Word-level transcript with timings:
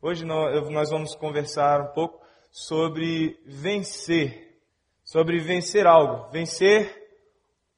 Hoje 0.00 0.24
nós 0.24 0.90
vamos 0.90 1.16
conversar 1.16 1.80
um 1.80 1.92
pouco 1.92 2.24
sobre 2.52 3.36
vencer, 3.44 4.56
sobre 5.02 5.40
vencer 5.40 5.88
algo, 5.88 6.30
vencer 6.30 6.88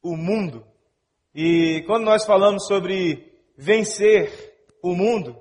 o 0.03 0.15
mundo. 0.15 0.63
E 1.35 1.83
quando 1.87 2.05
nós 2.05 2.27
falamos 2.27 2.67
sobre 2.67 3.33
vencer 3.57 4.55
o 4.83 4.95
mundo, 4.95 5.35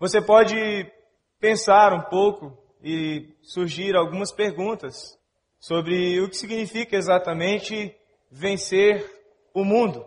você 0.00 0.18
pode 0.18 0.90
pensar 1.38 1.92
um 1.92 2.00
pouco 2.00 2.56
e 2.82 3.28
surgir 3.42 3.94
algumas 3.94 4.32
perguntas 4.32 5.18
sobre 5.60 6.22
o 6.22 6.30
que 6.30 6.38
significa 6.38 6.96
exatamente 6.96 7.94
vencer 8.30 9.04
o 9.52 9.62
mundo. 9.62 10.06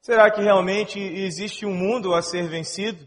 Será 0.00 0.32
que 0.32 0.42
realmente 0.42 0.98
existe 0.98 1.64
um 1.64 1.74
mundo 1.74 2.12
a 2.12 2.22
ser 2.22 2.48
vencido? 2.48 3.06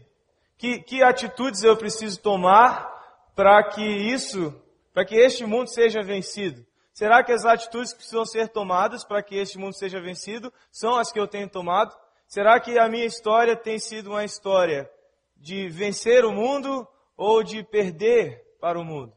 Que, 0.62 0.80
que 0.80 1.02
atitudes 1.02 1.64
eu 1.64 1.76
preciso 1.76 2.20
tomar 2.20 2.88
para 3.34 3.60
que 3.64 3.82
isso, 3.82 4.54
para 4.94 5.04
que 5.04 5.16
este 5.16 5.44
mundo 5.44 5.66
seja 5.66 6.04
vencido? 6.04 6.64
Será 6.94 7.24
que 7.24 7.32
as 7.32 7.44
atitudes 7.44 7.90
que 7.90 7.98
precisam 7.98 8.24
ser 8.24 8.46
tomadas 8.46 9.04
para 9.04 9.20
que 9.24 9.34
este 9.34 9.58
mundo 9.58 9.74
seja 9.74 10.00
vencido 10.00 10.52
são 10.70 10.96
as 10.96 11.10
que 11.10 11.18
eu 11.18 11.26
tenho 11.26 11.50
tomado? 11.50 11.92
Será 12.28 12.60
que 12.60 12.78
a 12.78 12.88
minha 12.88 13.04
história 13.04 13.56
tem 13.56 13.80
sido 13.80 14.10
uma 14.10 14.24
história 14.24 14.88
de 15.36 15.68
vencer 15.68 16.24
o 16.24 16.30
mundo 16.30 16.86
ou 17.16 17.42
de 17.42 17.64
perder 17.64 18.40
para 18.60 18.78
o 18.78 18.84
mundo? 18.84 19.12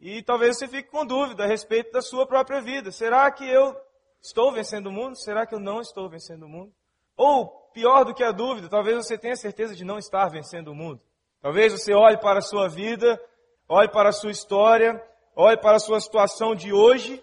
E 0.00 0.24
talvez 0.24 0.58
você 0.58 0.66
fique 0.66 0.90
com 0.90 1.06
dúvida 1.06 1.44
a 1.44 1.46
respeito 1.46 1.92
da 1.92 2.02
sua 2.02 2.26
própria 2.26 2.60
vida. 2.60 2.90
Será 2.90 3.30
que 3.30 3.48
eu 3.48 3.76
estou 4.20 4.50
vencendo 4.50 4.88
o 4.88 4.92
mundo? 4.92 5.14
Será 5.14 5.46
que 5.46 5.54
eu 5.54 5.60
não 5.60 5.80
estou 5.80 6.08
vencendo 6.08 6.46
o 6.46 6.48
mundo? 6.48 6.72
Ou, 7.16 7.59
pior 7.72 8.04
do 8.04 8.14
que 8.14 8.22
a 8.22 8.32
dúvida, 8.32 8.68
talvez 8.68 8.96
você 8.96 9.16
tenha 9.16 9.36
certeza 9.36 9.74
de 9.74 9.84
não 9.84 9.98
estar 9.98 10.28
vencendo 10.28 10.68
o 10.68 10.74
mundo. 10.74 11.00
Talvez 11.40 11.72
você 11.72 11.94
olhe 11.94 12.18
para 12.18 12.38
a 12.38 12.42
sua 12.42 12.68
vida, 12.68 13.20
olhe 13.68 13.88
para 13.88 14.10
a 14.10 14.12
sua 14.12 14.30
história, 14.30 15.02
olhe 15.34 15.56
para 15.56 15.76
a 15.76 15.80
sua 15.80 16.00
situação 16.00 16.54
de 16.54 16.72
hoje 16.72 17.22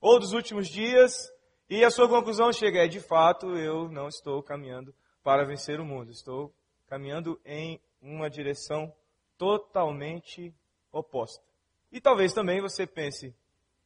ou 0.00 0.18
dos 0.18 0.32
últimos 0.32 0.68
dias 0.68 1.30
e 1.68 1.84
a 1.84 1.90
sua 1.90 2.08
conclusão 2.08 2.52
chega 2.52 2.84
é, 2.84 2.88
de 2.88 3.00
fato, 3.00 3.56
eu 3.56 3.88
não 3.88 4.06
estou 4.06 4.40
caminhando 4.40 4.94
para 5.22 5.44
vencer 5.44 5.80
o 5.80 5.84
mundo. 5.84 6.12
Estou 6.12 6.54
caminhando 6.86 7.40
em 7.44 7.80
uma 8.00 8.30
direção 8.30 8.92
totalmente 9.36 10.54
oposta. 10.92 11.42
E 11.90 12.00
talvez 12.00 12.32
também 12.32 12.60
você 12.60 12.86
pense, 12.86 13.34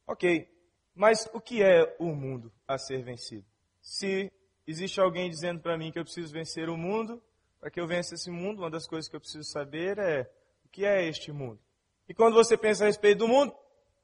ok, 0.05 0.47
mas 0.93 1.27
o 1.33 1.41
que 1.41 1.63
é 1.63 1.95
o 1.99 2.13
mundo 2.13 2.51
a 2.67 2.77
ser 2.77 3.01
vencido? 3.01 3.45
Se 3.81 4.31
existe 4.67 4.99
alguém 4.99 5.29
dizendo 5.29 5.59
para 5.59 5.77
mim 5.77 5.91
que 5.91 5.99
eu 5.99 6.03
preciso 6.03 6.33
vencer 6.33 6.69
o 6.69 6.77
mundo, 6.77 7.21
para 7.59 7.69
que 7.69 7.79
eu 7.79 7.87
vença 7.87 8.15
esse 8.15 8.31
mundo, 8.31 8.59
uma 8.59 8.69
das 8.69 8.87
coisas 8.87 9.09
que 9.09 9.15
eu 9.15 9.19
preciso 9.19 9.43
saber 9.43 9.97
é 9.97 10.29
o 10.65 10.69
que 10.69 10.85
é 10.85 11.07
este 11.07 11.31
mundo. 11.31 11.59
E 12.07 12.13
quando 12.13 12.33
você 12.33 12.57
pensa 12.57 12.83
a 12.83 12.87
respeito 12.87 13.19
do 13.19 13.27
mundo, 13.27 13.53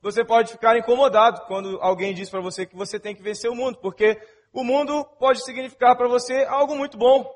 você 0.02 0.24
pode 0.24 0.52
ficar 0.52 0.78
incomodado 0.78 1.42
quando 1.48 1.80
alguém 1.82 2.14
diz 2.14 2.30
para 2.30 2.40
você 2.40 2.66
que 2.66 2.76
você 2.76 3.00
tem 3.00 3.16
que 3.16 3.22
vencer 3.22 3.50
o 3.50 3.56
mundo, 3.56 3.80
porque 3.80 4.22
o 4.54 4.64
mundo 4.64 5.04
pode 5.20 5.44
significar 5.44 5.98
para 5.98 6.08
você 6.08 6.46
algo 6.46 6.76
muito 6.76 6.98
bom. 6.98 7.30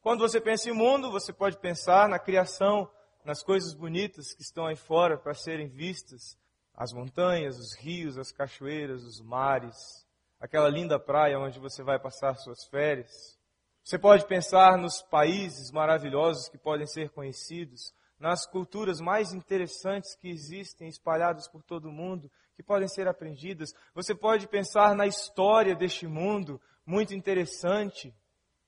Quando 0.00 0.20
você 0.20 0.40
pensa 0.40 0.68
em 0.68 0.72
mundo, 0.72 1.10
você 1.10 1.32
pode 1.32 1.58
pensar 1.58 2.08
na 2.08 2.18
criação, 2.18 2.90
nas 3.24 3.42
coisas 3.42 3.72
bonitas 3.72 4.34
que 4.34 4.42
estão 4.42 4.66
aí 4.66 4.76
fora 4.76 5.16
para 5.16 5.32
serem 5.32 5.68
vistas, 5.68 6.36
as 6.74 6.92
montanhas, 6.92 7.58
os 7.58 7.76
rios, 7.76 8.18
as 8.18 8.32
cachoeiras, 8.32 9.04
os 9.04 9.20
mares, 9.20 10.04
aquela 10.42 10.68
linda 10.68 10.98
praia 10.98 11.38
onde 11.38 11.60
você 11.60 11.84
vai 11.84 12.00
passar 12.00 12.34
suas 12.34 12.64
férias. 12.66 13.38
Você 13.84 13.96
pode 13.96 14.26
pensar 14.26 14.76
nos 14.76 15.00
países 15.00 15.70
maravilhosos 15.70 16.48
que 16.48 16.58
podem 16.58 16.84
ser 16.84 17.10
conhecidos, 17.10 17.94
nas 18.18 18.44
culturas 18.44 19.00
mais 19.00 19.32
interessantes 19.32 20.16
que 20.16 20.28
existem 20.28 20.88
espalhadas 20.88 21.48
por 21.48 21.62
todo 21.62 21.88
o 21.88 21.92
mundo, 21.92 22.28
que 22.54 22.62
podem 22.62 22.88
ser 22.88 23.06
aprendidas. 23.06 23.72
Você 23.94 24.16
pode 24.16 24.48
pensar 24.48 24.96
na 24.96 25.06
história 25.06 25.76
deste 25.76 26.08
mundo, 26.08 26.60
muito 26.84 27.14
interessante, 27.14 28.12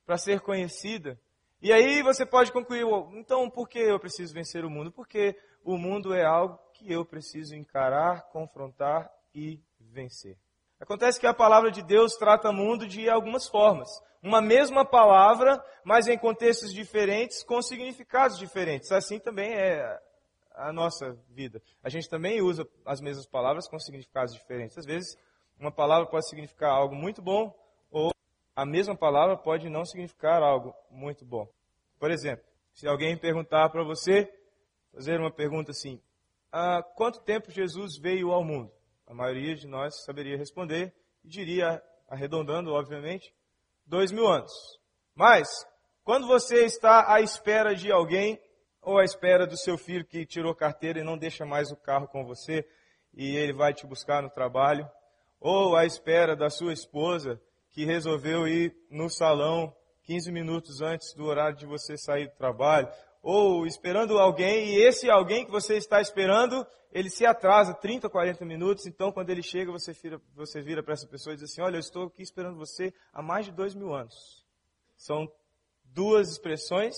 para 0.06 0.16
ser 0.16 0.40
conhecida. 0.40 1.18
E 1.60 1.72
aí 1.72 2.02
você 2.02 2.24
pode 2.24 2.52
concluir, 2.52 2.84
então 3.14 3.50
por 3.50 3.68
que 3.68 3.80
eu 3.80 3.98
preciso 3.98 4.32
vencer 4.32 4.64
o 4.64 4.70
mundo? 4.70 4.92
Porque 4.92 5.36
o 5.64 5.76
mundo 5.76 6.14
é 6.14 6.24
algo 6.24 6.56
que 6.74 6.92
eu 6.92 7.04
preciso 7.04 7.54
encarar, 7.56 8.28
confrontar 8.30 9.10
e 9.34 9.60
vencer. 9.80 10.44
Acontece 10.80 11.20
que 11.20 11.26
a 11.26 11.34
palavra 11.34 11.70
de 11.70 11.82
Deus 11.82 12.14
trata 12.14 12.50
o 12.50 12.52
mundo 12.52 12.86
de 12.86 13.08
algumas 13.08 13.48
formas. 13.48 13.88
Uma 14.22 14.40
mesma 14.40 14.84
palavra, 14.84 15.62
mas 15.84 16.06
em 16.08 16.18
contextos 16.18 16.72
diferentes, 16.72 17.42
com 17.42 17.60
significados 17.62 18.38
diferentes. 18.38 18.90
Assim 18.90 19.18
também 19.18 19.54
é 19.54 20.00
a 20.54 20.72
nossa 20.72 21.16
vida. 21.28 21.60
A 21.82 21.88
gente 21.88 22.08
também 22.08 22.40
usa 22.40 22.66
as 22.84 23.00
mesmas 23.00 23.26
palavras 23.26 23.68
com 23.68 23.78
significados 23.78 24.34
diferentes. 24.34 24.78
Às 24.78 24.86
vezes, 24.86 25.16
uma 25.58 25.70
palavra 25.70 26.06
pode 26.06 26.28
significar 26.28 26.70
algo 26.70 26.94
muito 26.94 27.20
bom, 27.20 27.54
ou 27.90 28.12
a 28.56 28.64
mesma 28.64 28.96
palavra 28.96 29.36
pode 29.36 29.68
não 29.68 29.84
significar 29.84 30.42
algo 30.42 30.74
muito 30.90 31.24
bom. 31.24 31.48
Por 31.98 32.10
exemplo, 32.10 32.44
se 32.74 32.86
alguém 32.86 33.16
perguntar 33.16 33.68
para 33.70 33.82
você, 33.84 34.32
fazer 34.92 35.18
uma 35.18 35.30
pergunta 35.30 35.70
assim: 35.70 36.00
há 36.50 36.82
quanto 36.82 37.20
tempo 37.20 37.50
Jesus 37.50 37.96
veio 37.96 38.30
ao 38.30 38.44
mundo? 38.44 38.70
A 39.06 39.15
maioria 39.15 39.54
de 39.54 39.66
nós 39.66 40.04
saberia 40.04 40.37
responder 40.37 40.94
e 41.25 41.28
diria, 41.28 41.82
arredondando, 42.09 42.72
obviamente, 42.72 43.34
dois 43.87 44.10
mil 44.10 44.26
anos. 44.26 44.53
Mas, 45.15 45.48
quando 46.03 46.26
você 46.26 46.65
está 46.65 47.12
à 47.12 47.20
espera 47.20 47.75
de 47.75 47.93
alguém, 47.93 48.41
ou 48.82 48.98
à 48.98 49.04
espera 49.04 49.47
do 49.47 49.56
seu 49.56 49.78
filho 49.78 50.04
que 50.04 50.26
tirou 50.26 50.54
carteira 50.54 51.00
e 51.00 51.04
não 51.04 51.16
deixa 51.16 51.47
mais 51.47 51.70
o 51.70 51.76
carro 51.76 52.09
com 52.09 52.25
você, 52.25 52.66
e 53.14 53.37
ele 53.37 53.53
vai 53.53 53.72
te 53.72 53.87
buscar 53.87 54.22
no 54.22 54.31
trabalho, 54.31 54.88
ou 55.41 55.76
à 55.76 55.84
espera 55.84 56.34
da 56.34 56.50
sua 56.50 56.72
esposa 56.72 57.41
que 57.70 57.84
resolveu 57.84 58.47
ir 58.47 58.75
no 58.91 59.09
salão 59.09 59.75
15 60.04 60.31
minutos 60.31 60.81
antes 60.82 61.14
do 61.14 61.25
horário 61.25 61.56
de 61.56 61.66
você 61.66 61.97
sair 61.97 62.28
do 62.28 62.37
trabalho, 62.37 62.88
ou 63.24 63.66
esperando 63.66 64.18
alguém, 64.18 64.66
e 64.66 64.82
esse 64.82 65.08
alguém 65.08 65.46
que 65.46 65.50
você 65.50 65.78
está 65.78 65.98
esperando, 65.98 66.64
ele 66.92 67.08
se 67.08 67.24
atrasa 67.24 67.72
30, 67.72 68.10
40 68.10 68.44
minutos, 68.44 68.84
então 68.84 69.10
quando 69.10 69.30
ele 69.30 69.42
chega, 69.42 69.72
você 69.72 69.94
vira, 69.94 70.20
você 70.34 70.60
vira 70.60 70.82
para 70.82 70.92
essa 70.92 71.06
pessoa 71.06 71.32
e 71.32 71.36
diz 71.38 71.50
assim, 71.50 71.62
olha, 71.62 71.76
eu 71.76 71.80
estou 71.80 72.06
aqui 72.06 72.22
esperando 72.22 72.58
você 72.58 72.92
há 73.14 73.22
mais 73.22 73.46
de 73.46 73.52
dois 73.52 73.74
mil 73.74 73.94
anos. 73.94 74.44
São 74.94 75.26
duas 75.84 76.32
expressões 76.32 76.94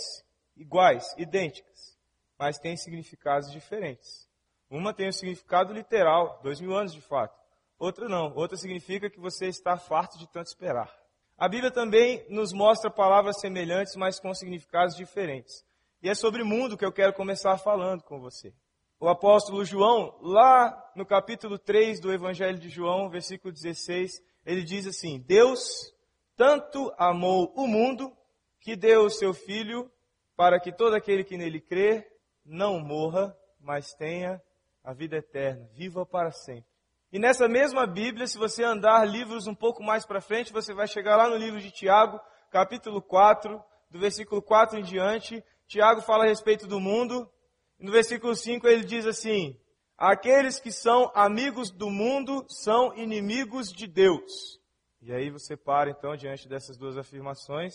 iguais, 0.57 1.15
idênticas, 1.17 1.97
mas 2.37 2.59
têm 2.59 2.77
significados 2.77 3.53
diferentes. 3.53 4.29
Uma 4.69 4.93
tem 4.93 5.07
o 5.07 5.11
um 5.11 5.13
significado 5.13 5.73
literal, 5.73 6.41
dois 6.43 6.61
mil 6.61 6.77
anos 6.77 6.93
de 6.93 7.01
fato. 7.01 7.39
Outra 7.79 8.09
não. 8.09 8.35
Outra 8.35 8.57
significa 8.57 9.09
que 9.09 9.21
você 9.21 9.47
está 9.47 9.77
farto 9.77 10.19
de 10.19 10.27
tanto 10.27 10.49
esperar. 10.49 10.93
A 11.39 11.49
Bíblia 11.49 11.71
também 11.71 12.27
nos 12.29 12.53
mostra 12.53 12.91
palavras 12.91 13.39
semelhantes, 13.39 13.95
mas 13.95 14.19
com 14.19 14.35
significados 14.35 14.97
diferentes. 14.97 15.65
E 16.03 16.09
é 16.09 16.15
sobre 16.15 16.45
mundo 16.45 16.77
que 16.77 16.85
eu 16.85 16.93
quero 16.93 17.13
começar 17.13 17.57
falando 17.59 18.03
com 18.03 18.21
você. 18.21 18.53
O 19.01 19.09
apóstolo 19.09 19.65
João, 19.65 20.17
lá 20.21 20.93
no 20.95 21.05
capítulo 21.05 21.59
3 21.59 22.01
do 22.01 22.13
Evangelho 22.13 22.59
de 22.59 22.69
João, 22.69 23.11
versículo 23.11 23.53
16, 23.53 24.23
ele 24.45 24.63
diz 24.63 24.87
assim: 24.87 25.19
Deus 25.21 25.93
tanto 26.37 26.93
amou 26.99 27.53
o 27.57 27.67
mundo 27.67 28.15
que 28.61 28.77
deu 28.77 29.05
o 29.05 29.11
seu 29.11 29.33
filho 29.33 29.91
para 30.37 30.61
que 30.61 30.71
todo 30.71 30.95
aquele 30.95 31.25
que 31.25 31.37
nele 31.37 31.61
crê 31.61 32.07
não 32.45 32.79
morra, 32.79 33.37
mas 33.59 33.95
tenha 33.95 34.41
a 34.85 34.93
vida 34.93 35.17
eterna, 35.17 35.69
viva 35.75 36.07
para 36.07 36.31
sempre. 36.31 36.71
E 37.13 37.19
nessa 37.19 37.49
mesma 37.49 37.87
Bíblia, 37.87 38.27
se 38.27 38.37
você 38.37 38.63
andar 38.63 39.05
livros 39.05 39.47
um 39.47 39.55
pouco 39.55 39.83
mais 39.83 40.05
para 40.05 40.21
frente, 40.21 40.53
você 40.53 40.75
vai 40.75 40.87
chegar 40.87 41.17
lá 41.17 41.29
no 41.29 41.37
livro 41.37 41.61
de 41.61 41.71
Tiago, 41.71 42.21
capítulo 42.51 43.01
4, 43.01 43.63
do 43.91 43.99
versículo 43.99 44.43
4 44.43 44.79
em 44.79 44.83
diante, 44.83 45.43
Tiago 45.67 46.01
fala 46.01 46.25
a 46.25 46.29
respeito 46.29 46.67
do 46.67 46.79
mundo. 46.79 47.31
No 47.79 47.91
versículo 47.91 48.35
5 48.35 48.67
ele 48.69 48.85
diz 48.85 49.07
assim: 49.07 49.59
Aqueles 49.97 50.61
que 50.61 50.71
são 50.71 51.11
amigos 51.15 51.71
do 51.71 51.91
mundo 51.91 52.47
são 52.49 52.95
inimigos 52.97 53.73
de 53.73 53.87
Deus. 53.87 54.61
E 55.01 55.13
aí 55.13 55.31
você 55.31 55.57
para 55.57 55.91
então 55.91 56.17
diante 56.17 56.49
dessas 56.49 56.77
duas 56.77 56.97
afirmações 56.97 57.75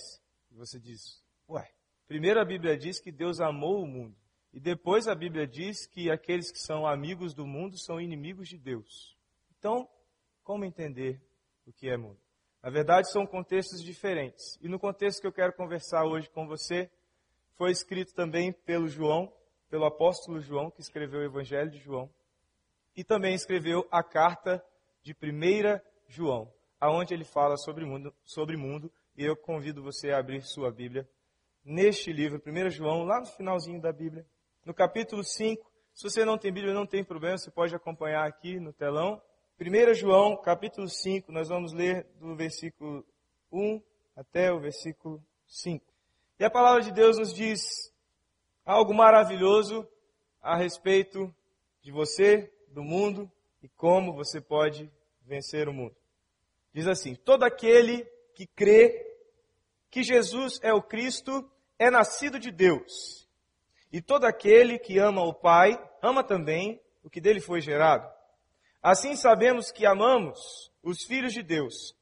e 0.49 0.55
você 0.55 0.79
diz: 0.79 1.21
Ué, 1.49 1.69
primeiro 2.07 2.39
a 2.39 2.45
Bíblia 2.45 2.77
diz 2.77 2.99
que 2.99 3.11
Deus 3.11 3.39
amou 3.39 3.81
o 3.81 3.88
mundo. 3.88 4.15
E 4.53 4.59
depois 4.59 5.07
a 5.07 5.15
Bíblia 5.15 5.47
diz 5.47 5.85
que 5.85 6.11
aqueles 6.11 6.51
que 6.51 6.59
são 6.59 6.85
amigos 6.85 7.33
do 7.33 7.45
mundo 7.45 7.77
são 7.77 8.01
inimigos 8.01 8.49
de 8.49 8.57
Deus. 8.57 9.17
Então, 9.57 9.88
como 10.43 10.65
entender 10.65 11.21
o 11.65 11.71
que 11.71 11.89
é 11.89 11.95
mundo? 11.95 12.19
Na 12.61 12.69
verdade, 12.69 13.09
são 13.09 13.25
contextos 13.25 13.81
diferentes. 13.81 14.57
E 14.61 14.67
no 14.67 14.77
contexto 14.77 15.21
que 15.21 15.27
eu 15.27 15.31
quero 15.31 15.53
conversar 15.53 16.05
hoje 16.05 16.29
com 16.29 16.45
você, 16.45 16.91
foi 17.57 17.71
escrito 17.71 18.13
também 18.13 18.51
pelo 18.51 18.88
João, 18.88 19.31
pelo 19.69 19.86
apóstolo 19.86 20.39
João, 20.39 20.69
que 20.69 20.81
escreveu 20.81 21.21
o 21.21 21.25
Evangelho 21.25 21.69
de 21.69 21.77
João, 21.77 22.09
e 22.95 23.03
também 23.03 23.33
escreveu 23.33 23.88
a 23.89 24.03
carta 24.03 24.63
de 25.01 25.13
1 25.13 25.81
João, 26.07 26.51
aonde 26.80 27.13
ele 27.13 27.24
fala 27.24 27.57
sobre 27.57 27.86
mundo, 27.86 28.13
sobre 28.24 28.57
mundo, 28.57 28.92
e 29.15 29.24
eu 29.24 29.36
convido 29.36 29.81
você 29.81 30.12
a 30.12 30.19
abrir 30.19 30.42
sua 30.42 30.71
Bíblia 30.71 31.07
neste 31.63 32.12
livro, 32.12 32.42
1 32.45 32.69
João, 32.69 33.03
lá 33.03 33.19
no 33.19 33.25
finalzinho 33.27 33.80
da 33.80 33.92
Bíblia, 33.92 34.25
no 34.65 34.74
capítulo 34.74 35.24
5. 35.24 35.69
Se 35.94 36.03
você 36.03 36.25
não 36.25 36.38
tem 36.38 36.51
Bíblia, 36.51 36.74
não 36.74 36.86
tem 36.86 37.03
problema, 37.03 37.38
você 37.38 37.51
pode 37.51 37.75
acompanhar 37.75 38.27
aqui 38.27 38.59
no 38.59 38.74
telão. 38.74 39.21
1 39.59 39.94
João, 39.94 40.36
capítulo 40.38 40.89
5, 40.89 41.31
nós 41.31 41.50
vamos 41.50 41.71
ler 41.71 42.07
do 42.19 42.36
versículo 42.36 43.06
1 43.51 43.81
até 44.15 44.51
o 44.51 44.59
versículo 44.59 45.24
5. 45.45 45.90
E 46.41 46.43
a 46.43 46.49
palavra 46.49 46.81
de 46.81 46.91
Deus 46.91 47.19
nos 47.19 47.31
diz 47.31 47.93
algo 48.65 48.95
maravilhoso 48.95 49.88
a 50.41 50.57
respeito 50.57 51.31
de 51.83 51.91
você, 51.91 52.51
do 52.69 52.83
mundo 52.83 53.31
e 53.61 53.69
como 53.69 54.11
você 54.11 54.41
pode 54.41 54.91
vencer 55.21 55.69
o 55.69 55.73
mundo. 55.73 55.95
Diz 56.73 56.88
assim: 56.88 57.13
Todo 57.13 57.43
aquele 57.43 58.03
que 58.33 58.47
crê 58.47 59.07
que 59.91 60.01
Jesus 60.01 60.59
é 60.63 60.73
o 60.73 60.81
Cristo 60.81 61.47
é 61.77 61.91
nascido 61.91 62.39
de 62.39 62.49
Deus. 62.49 63.29
E 63.93 64.01
todo 64.01 64.25
aquele 64.25 64.79
que 64.79 64.97
ama 64.97 65.21
o 65.21 65.35
Pai 65.35 65.79
ama 66.01 66.23
também 66.23 66.81
o 67.03 67.09
que 67.11 67.21
dele 67.21 67.39
foi 67.39 67.61
gerado. 67.61 68.11
Assim 68.81 69.15
sabemos 69.15 69.71
que 69.71 69.85
amamos 69.85 70.71
os 70.81 71.03
filhos 71.03 71.33
de 71.33 71.43
Deus, 71.43 71.95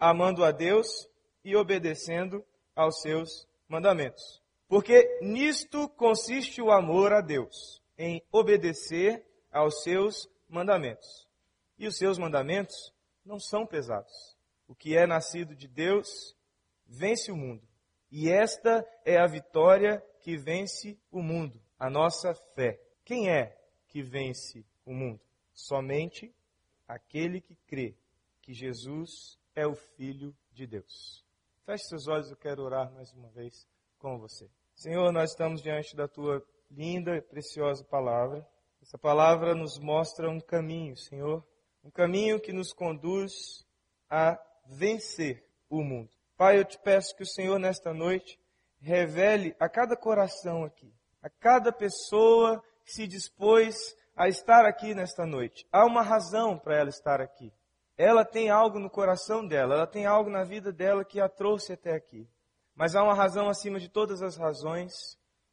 amando 0.00 0.44
a 0.44 0.50
Deus 0.50 1.08
e 1.44 1.54
obedecendo 1.54 2.44
aos 2.74 3.00
seus 3.00 3.46
mandamentos. 3.68 4.42
Porque 4.68 5.18
nisto 5.20 5.88
consiste 5.90 6.60
o 6.60 6.70
amor 6.70 7.12
a 7.12 7.20
Deus, 7.20 7.82
em 7.96 8.22
obedecer 8.32 9.24
aos 9.52 9.82
seus 9.82 10.28
mandamentos. 10.48 11.28
E 11.78 11.86
os 11.86 11.96
seus 11.96 12.18
mandamentos 12.18 12.92
não 13.24 13.38
são 13.38 13.66
pesados. 13.66 14.36
O 14.66 14.74
que 14.74 14.96
é 14.96 15.06
nascido 15.06 15.54
de 15.54 15.68
Deus 15.68 16.36
vence 16.86 17.30
o 17.30 17.36
mundo. 17.36 17.66
E 18.10 18.30
esta 18.30 18.86
é 19.04 19.18
a 19.18 19.26
vitória 19.26 20.04
que 20.20 20.36
vence 20.36 20.98
o 21.10 21.22
mundo, 21.22 21.60
a 21.78 21.90
nossa 21.90 22.34
fé. 22.54 22.80
Quem 23.04 23.28
é 23.28 23.58
que 23.88 24.02
vence 24.02 24.64
o 24.84 24.94
mundo? 24.94 25.20
Somente 25.52 26.34
aquele 26.88 27.40
que 27.40 27.56
crê 27.66 27.94
que 28.40 28.52
Jesus 28.52 29.38
é 29.54 29.66
o 29.66 29.74
Filho 29.74 30.34
de 30.52 30.66
Deus. 30.66 31.24
Feche 31.64 31.84
seus 31.84 32.06
olhos, 32.08 32.30
eu 32.30 32.36
quero 32.36 32.62
orar 32.62 32.92
mais 32.92 33.10
uma 33.14 33.30
vez 33.30 33.66
com 33.98 34.18
você. 34.18 34.50
Senhor, 34.74 35.10
nós 35.10 35.30
estamos 35.30 35.62
diante 35.62 35.96
da 35.96 36.06
tua 36.06 36.44
linda 36.70 37.16
e 37.16 37.22
preciosa 37.22 37.82
palavra. 37.82 38.46
Essa 38.82 38.98
palavra 38.98 39.54
nos 39.54 39.78
mostra 39.78 40.28
um 40.28 40.38
caminho, 40.38 40.94
Senhor, 40.94 41.42
um 41.82 41.90
caminho 41.90 42.38
que 42.38 42.52
nos 42.52 42.74
conduz 42.74 43.64
a 44.10 44.38
vencer 44.66 45.42
o 45.70 45.82
mundo. 45.82 46.10
Pai, 46.36 46.58
eu 46.58 46.66
te 46.66 46.78
peço 46.78 47.16
que 47.16 47.22
o 47.22 47.26
Senhor 47.26 47.58
nesta 47.58 47.94
noite 47.94 48.38
revele 48.78 49.56
a 49.58 49.66
cada 49.66 49.96
coração 49.96 50.64
aqui, 50.64 50.92
a 51.22 51.30
cada 51.30 51.72
pessoa 51.72 52.62
que 52.84 52.92
se 52.92 53.06
dispôs 53.06 53.96
a 54.14 54.28
estar 54.28 54.66
aqui 54.66 54.94
nesta 54.94 55.24
noite. 55.24 55.66
Há 55.72 55.86
uma 55.86 56.02
razão 56.02 56.58
para 56.58 56.76
ela 56.76 56.90
estar 56.90 57.22
aqui. 57.22 57.50
Ela 57.96 58.24
tem 58.24 58.50
algo 58.50 58.78
no 58.78 58.90
coração 58.90 59.46
dela, 59.46 59.74
ela 59.74 59.86
tem 59.86 60.04
algo 60.06 60.28
na 60.28 60.42
vida 60.42 60.72
dela 60.72 61.04
que 61.04 61.20
a 61.20 61.28
trouxe 61.28 61.72
até 61.72 61.94
aqui. 61.94 62.28
Mas 62.74 62.96
há 62.96 63.02
uma 63.02 63.14
razão 63.14 63.48
acima 63.48 63.78
de 63.78 63.88
todas 63.88 64.20
as 64.20 64.36
razões 64.36 64.92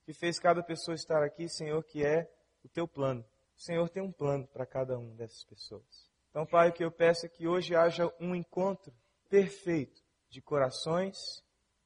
que 0.04 0.14
fez 0.14 0.40
cada 0.40 0.64
pessoa 0.64 0.96
estar 0.96 1.22
aqui, 1.24 1.48
Senhor, 1.48 1.84
que 1.84 2.04
é 2.04 2.28
o 2.64 2.70
teu 2.70 2.88
plano. 2.88 3.24
O 3.56 3.62
Senhor 3.62 3.88
tem 3.90 4.02
um 4.02 4.12
plano 4.12 4.48
para 4.48 4.66
cada 4.66 4.98
uma 4.98 5.14
dessas 5.14 5.44
pessoas. 5.44 6.10
Então, 6.32 6.46
Pai, 6.46 6.70
o 6.70 6.74
que 6.74 6.84
eu 6.84 6.92
peço 6.92 7.26
é 7.26 7.30
que 7.30 7.48
hoje 7.48 7.76
haja 7.76 8.12
um 8.20 8.34
encontro 8.34 8.92
perfeito 9.30 10.02
de 10.30 10.42
corações 10.42 11.18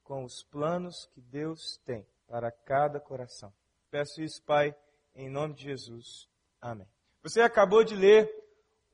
com 0.04 0.24
os 0.24 0.44
planos 0.44 1.08
que 1.14 1.20
Deus 1.20 1.78
tem 1.84 2.08
para 2.28 2.52
cada 2.52 3.00
coração. 3.00 3.52
Peço 3.90 4.22
isso, 4.22 4.42
Pai, 4.44 4.76
em 5.16 5.30
nome 5.30 5.56
de 5.56 5.64
Jesus. 5.64 6.30
Amém. 6.62 6.88
Você 7.24 7.42
acabou 7.42 7.84
de 7.84 7.96
ler 7.96 8.30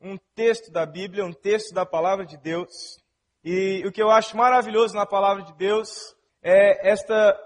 um 0.01 0.17
texto 0.35 0.71
da 0.71 0.85
Bíblia, 0.85 1.23
um 1.23 1.33
texto 1.33 1.73
da 1.73 1.85
palavra 1.85 2.25
de 2.25 2.37
Deus. 2.37 2.99
E 3.43 3.83
o 3.85 3.91
que 3.91 4.01
eu 4.01 4.09
acho 4.09 4.35
maravilhoso 4.35 4.95
na 4.95 5.05
palavra 5.05 5.43
de 5.43 5.53
Deus 5.53 6.15
é 6.41 6.89
esta, 6.89 7.39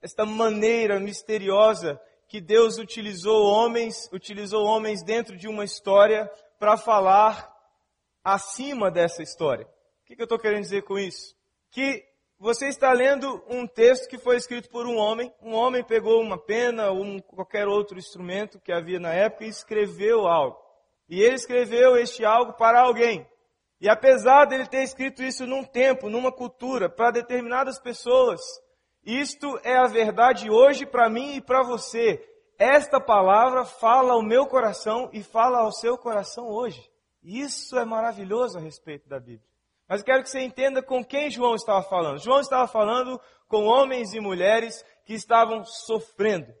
esta 0.00 0.24
maneira 0.24 0.98
misteriosa 0.98 2.00
que 2.26 2.40
Deus 2.40 2.78
utilizou 2.78 3.44
homens, 3.44 4.08
utilizou 4.12 4.64
homens 4.64 5.02
dentro 5.02 5.36
de 5.36 5.46
uma 5.48 5.64
história 5.64 6.30
para 6.58 6.76
falar 6.76 7.52
acima 8.24 8.90
dessa 8.90 9.22
história. 9.22 9.66
O 9.66 10.06
que, 10.06 10.16
que 10.16 10.22
eu 10.22 10.24
estou 10.24 10.38
querendo 10.38 10.62
dizer 10.62 10.82
com 10.82 10.98
isso? 10.98 11.34
Que 11.70 12.02
você 12.38 12.68
está 12.68 12.92
lendo 12.92 13.42
um 13.48 13.66
texto 13.66 14.08
que 14.08 14.18
foi 14.18 14.36
escrito 14.36 14.68
por 14.70 14.86
um 14.86 14.96
homem. 14.96 15.32
Um 15.42 15.52
homem 15.54 15.84
pegou 15.84 16.20
uma 16.20 16.38
pena 16.38 16.90
ou 16.90 17.02
um, 17.02 17.20
qualquer 17.20 17.68
outro 17.68 17.98
instrumento 17.98 18.60
que 18.60 18.72
havia 18.72 18.98
na 18.98 19.12
época 19.12 19.44
e 19.44 19.48
escreveu 19.48 20.26
algo. 20.26 20.58
E 21.08 21.20
ele 21.20 21.34
escreveu 21.34 21.96
este 21.96 22.24
algo 22.24 22.54
para 22.54 22.80
alguém. 22.80 23.26
E 23.80 23.88
apesar 23.88 24.44
dele 24.44 24.66
ter 24.66 24.82
escrito 24.82 25.22
isso 25.22 25.46
num 25.46 25.64
tempo, 25.64 26.08
numa 26.08 26.30
cultura, 26.30 26.88
para 26.88 27.10
determinadas 27.10 27.80
pessoas, 27.80 28.40
isto 29.04 29.58
é 29.64 29.76
a 29.76 29.88
verdade 29.88 30.48
hoje 30.48 30.86
para 30.86 31.10
mim 31.10 31.34
e 31.34 31.40
para 31.40 31.62
você. 31.62 32.24
Esta 32.56 33.00
palavra 33.00 33.64
fala 33.64 34.12
ao 34.12 34.22
meu 34.22 34.46
coração 34.46 35.10
e 35.12 35.22
fala 35.22 35.58
ao 35.58 35.72
seu 35.72 35.98
coração 35.98 36.48
hoje. 36.48 36.88
Isso 37.22 37.76
é 37.76 37.84
maravilhoso 37.84 38.58
a 38.58 38.60
respeito 38.60 39.08
da 39.08 39.18
Bíblia. 39.18 39.48
Mas 39.88 40.02
quero 40.02 40.22
que 40.22 40.30
você 40.30 40.40
entenda 40.40 40.82
com 40.82 41.04
quem 41.04 41.28
João 41.28 41.56
estava 41.56 41.82
falando. 41.82 42.18
João 42.18 42.40
estava 42.40 42.68
falando 42.68 43.20
com 43.48 43.64
homens 43.64 44.14
e 44.14 44.20
mulheres 44.20 44.84
que 45.04 45.14
estavam 45.14 45.64
sofrendo. 45.64 46.52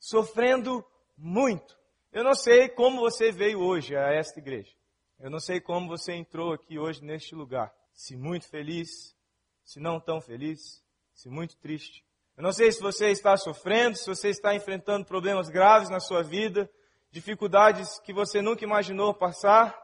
Sofrendo 0.00 0.84
muito. 1.16 1.76
Eu 2.12 2.22
não 2.22 2.34
sei 2.34 2.68
como 2.68 3.00
você 3.00 3.32
veio 3.32 3.58
hoje 3.58 3.96
a 3.96 4.12
esta 4.12 4.38
igreja. 4.38 4.70
Eu 5.18 5.30
não 5.30 5.40
sei 5.40 5.62
como 5.62 5.88
você 5.88 6.12
entrou 6.12 6.52
aqui 6.52 6.78
hoje 6.78 7.02
neste 7.02 7.34
lugar. 7.34 7.72
Se 7.94 8.14
muito 8.14 8.46
feliz, 8.50 9.16
se 9.64 9.80
não 9.80 9.98
tão 9.98 10.20
feliz, 10.20 10.84
se 11.14 11.30
muito 11.30 11.56
triste. 11.56 12.04
Eu 12.36 12.42
não 12.42 12.52
sei 12.52 12.70
se 12.70 12.82
você 12.82 13.10
está 13.10 13.34
sofrendo, 13.38 13.96
se 13.96 14.06
você 14.06 14.28
está 14.28 14.54
enfrentando 14.54 15.06
problemas 15.06 15.48
graves 15.48 15.88
na 15.88 16.00
sua 16.00 16.22
vida, 16.22 16.68
dificuldades 17.10 17.98
que 18.00 18.12
você 18.12 18.42
nunca 18.42 18.62
imaginou 18.62 19.14
passar, 19.14 19.74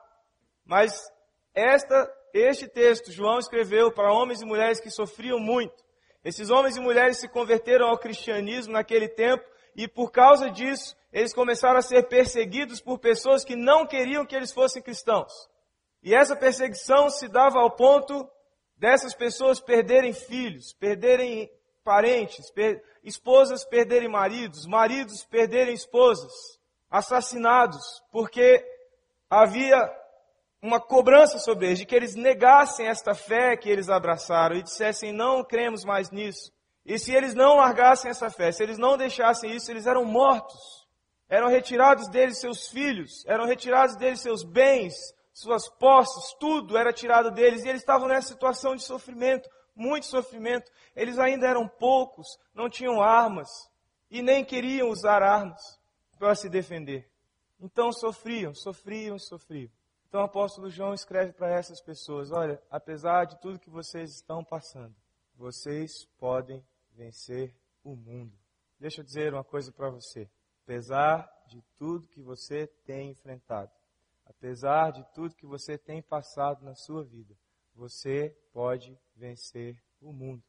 mas 0.66 1.10
esta, 1.54 2.14
este 2.34 2.68
texto 2.68 3.10
João 3.10 3.38
escreveu 3.38 3.90
para 3.90 4.12
homens 4.12 4.42
e 4.42 4.44
mulheres 4.44 4.80
que 4.80 4.90
sofriam 4.90 5.40
muito. 5.40 5.82
Esses 6.22 6.50
homens 6.50 6.76
e 6.76 6.80
mulheres 6.80 7.16
se 7.16 7.28
converteram 7.28 7.88
ao 7.88 7.98
cristianismo 7.98 8.74
naquele 8.74 9.08
tempo 9.08 9.42
e 9.74 9.88
por 9.88 10.12
causa 10.12 10.50
disso 10.50 10.94
eles 11.12 11.32
começaram 11.32 11.78
a 11.78 11.82
ser 11.82 12.08
perseguidos 12.08 12.80
por 12.80 12.98
pessoas 12.98 13.44
que 13.44 13.56
não 13.56 13.86
queriam 13.86 14.26
que 14.26 14.36
eles 14.36 14.52
fossem 14.52 14.82
cristãos. 14.82 15.32
E 16.02 16.14
essa 16.14 16.36
perseguição 16.36 17.10
se 17.10 17.28
dava 17.28 17.58
ao 17.58 17.70
ponto 17.70 18.28
dessas 18.76 19.14
pessoas 19.14 19.60
perderem 19.60 20.12
filhos, 20.12 20.72
perderem 20.74 21.50
parentes, 21.82 22.50
per, 22.50 22.82
esposas 23.02 23.64
perderem 23.64 24.08
maridos, 24.08 24.66
maridos 24.66 25.24
perderem 25.24 25.74
esposas, 25.74 26.32
assassinados, 26.90 28.02
porque 28.12 28.64
havia 29.28 29.90
uma 30.60 30.80
cobrança 30.80 31.38
sobre 31.38 31.66
eles, 31.66 31.78
de 31.78 31.86
que 31.86 31.94
eles 31.94 32.14
negassem 32.14 32.86
esta 32.86 33.14
fé 33.14 33.56
que 33.56 33.70
eles 33.70 33.88
abraçaram 33.88 34.56
e 34.56 34.62
dissessem, 34.62 35.12
não 35.12 35.44
cremos 35.44 35.84
mais 35.84 36.10
nisso. 36.10 36.52
E 36.84 36.98
se 36.98 37.14
eles 37.14 37.34
não 37.34 37.56
largassem 37.56 38.10
essa 38.10 38.30
fé, 38.30 38.50
se 38.50 38.62
eles 38.62 38.78
não 38.78 38.96
deixassem 38.96 39.54
isso, 39.54 39.70
eles 39.70 39.86
eram 39.86 40.04
mortos. 40.04 40.77
Eram 41.28 41.48
retirados 41.48 42.08
deles 42.08 42.38
seus 42.38 42.68
filhos, 42.68 43.24
eram 43.26 43.46
retirados 43.46 43.96
deles 43.96 44.20
seus 44.20 44.42
bens, 44.42 44.94
suas 45.32 45.68
posses, 45.68 46.34
tudo 46.40 46.76
era 46.76 46.92
tirado 46.92 47.30
deles, 47.30 47.64
e 47.64 47.68
eles 47.68 47.82
estavam 47.82 48.08
nessa 48.08 48.28
situação 48.28 48.74
de 48.74 48.82
sofrimento 48.82 49.48
muito 49.78 50.06
sofrimento. 50.06 50.70
Eles 50.94 51.18
ainda 51.18 51.46
eram 51.46 51.66
poucos, 51.68 52.26
não 52.52 52.68
tinham 52.68 53.00
armas 53.00 53.48
e 54.10 54.20
nem 54.20 54.44
queriam 54.44 54.90
usar 54.90 55.22
armas 55.22 55.60
para 56.18 56.34
se 56.34 56.48
defender. 56.48 57.08
Então 57.60 57.92
sofriam, 57.92 58.52
sofriam 58.54 59.16
e 59.16 59.20
sofriam. 59.20 59.70
Então 60.08 60.20
o 60.20 60.24
apóstolo 60.24 60.68
João 60.68 60.92
escreve 60.92 61.32
para 61.32 61.54
essas 61.54 61.80
pessoas: 61.80 62.32
olha, 62.32 62.60
apesar 62.70 63.24
de 63.24 63.40
tudo 63.40 63.58
que 63.58 63.70
vocês 63.70 64.10
estão 64.10 64.44
passando, 64.44 64.94
vocês 65.34 66.04
podem 66.18 66.64
vencer 66.94 67.54
o 67.84 67.94
mundo. 67.94 68.36
Deixa 68.80 69.00
eu 69.00 69.04
dizer 69.04 69.32
uma 69.32 69.44
coisa 69.44 69.72
para 69.72 69.90
você. 69.90 70.28
Apesar 70.68 71.26
de 71.46 71.64
tudo 71.78 72.06
que 72.08 72.20
você 72.20 72.66
tem 72.84 73.12
enfrentado, 73.12 73.70
apesar 74.26 74.92
de 74.92 75.02
tudo 75.14 75.34
que 75.34 75.46
você 75.46 75.78
tem 75.78 76.02
passado 76.02 76.62
na 76.62 76.74
sua 76.74 77.02
vida, 77.02 77.34
você 77.74 78.36
pode 78.52 78.94
vencer 79.16 79.82
o 79.98 80.12
mundo. 80.12 80.42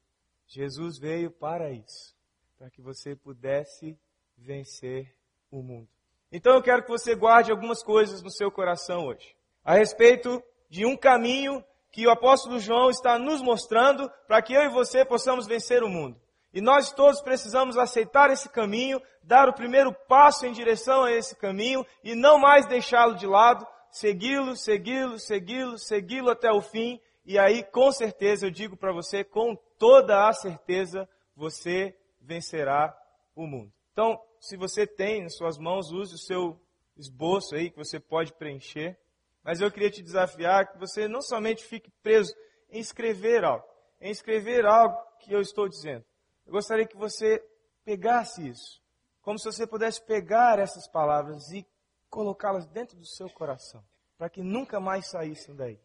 Jesus 0.46 1.00
veio 1.00 1.32
para 1.32 1.72
isso, 1.72 2.14
para 2.58 2.70
que 2.70 2.82
você 2.82 3.16
pudesse 3.16 3.98
vencer 4.38 5.16
o 5.50 5.64
mundo. 5.64 5.88
Então 6.30 6.54
eu 6.54 6.62
quero 6.62 6.84
que 6.84 6.90
você 6.90 7.16
guarde 7.16 7.50
algumas 7.50 7.82
coisas 7.82 8.22
no 8.22 8.30
seu 8.30 8.52
coração 8.52 9.06
hoje, 9.06 9.34
a 9.64 9.76
respeito 9.76 10.44
de 10.70 10.86
um 10.86 10.98
caminho 10.98 11.64
que 11.94 12.06
o 12.06 12.12
apóstolo 12.12 12.60
João 12.60 12.90
está 12.90 13.18
nos 13.18 13.42
mostrando 13.42 14.12
para 14.28 14.42
que 14.42 14.52
eu 14.52 14.64
e 14.64 14.70
você 14.70 15.06
possamos 15.06 15.48
vencer 15.48 15.82
o 15.82 15.88
mundo. 15.88 16.20
E 16.54 16.62
nós 16.62 16.92
todos 16.92 17.22
precisamos 17.22 17.78
aceitar 17.78 18.32
esse 18.32 18.50
caminho, 18.50 19.02
dar 19.22 19.48
o 19.48 19.54
primeiro 19.54 19.94
passo 20.08 20.46
em 20.46 20.52
direção 20.52 21.04
a 21.04 21.12
esse 21.12 21.36
caminho 21.36 21.86
e 22.04 22.16
não 22.16 22.40
mais 22.40 22.66
deixá-lo 22.66 23.16
de 23.16 23.28
lado, 23.28 23.68
segui-lo, 23.92 24.56
segui-lo, 24.56 25.20
segui-lo, 25.20 25.78
segui-lo 25.78 26.30
até 26.32 26.52
o 26.52 26.62
fim. 26.62 27.00
E 27.24 27.38
aí, 27.38 27.64
com 27.64 27.92
certeza, 27.92 28.48
eu 28.48 28.52
digo 28.52 28.76
para 28.76 28.92
você, 28.92 29.24
com 29.24 29.56
toda 29.78 30.28
a 30.28 30.34
certeza, 30.34 31.08
você 31.36 31.96
vencerá 32.20 32.96
o 33.36 33.46
mundo. 33.46 33.72
Então, 33.92 34.20
se 34.40 34.58
você 34.58 34.88
tem 34.88 35.24
em 35.24 35.30
suas 35.30 35.58
mãos, 35.58 35.92
use 35.92 36.16
o 36.16 36.18
seu 36.18 36.60
esboço 36.98 37.56
aí 37.56 37.70
que 37.70 37.78
você 37.78 38.00
pode 38.00 38.34
preencher. 38.34 38.98
Mas 39.44 39.62
eu 39.62 39.72
queria 39.72 39.90
te 39.90 40.02
desafiar 40.02 40.72
que 40.72 40.80
você 40.80 41.08
não 41.08 41.22
somente 41.22 41.64
fique 41.64 41.92
preso 42.04 42.34
em 42.70 42.80
escrever 42.80 43.44
algo, 43.44 43.66
em 44.02 44.12
escrever 44.12 44.66
algo 44.66 44.98
que 45.20 45.34
eu 45.34 45.40
estou 45.40 45.68
dizendo. 45.68 46.04
Eu 46.50 46.54
gostaria 46.54 46.88
que 46.88 46.98
você 46.98 47.46
pegasse 47.86 48.48
isso, 48.50 48.82
como 49.22 49.38
se 49.38 49.46
você 49.46 49.68
pudesse 49.68 50.04
pegar 50.04 50.58
essas 50.58 50.88
palavras 50.88 51.52
e 51.52 51.64
colocá-las 52.10 52.66
dentro 52.66 52.98
do 52.98 53.06
seu 53.06 53.30
coração, 53.30 53.86
para 54.18 54.32
que 54.32 54.42
nunca 54.42 54.80
mais 54.80 55.08
saíssem 55.12 55.56
daí. 55.56 55.80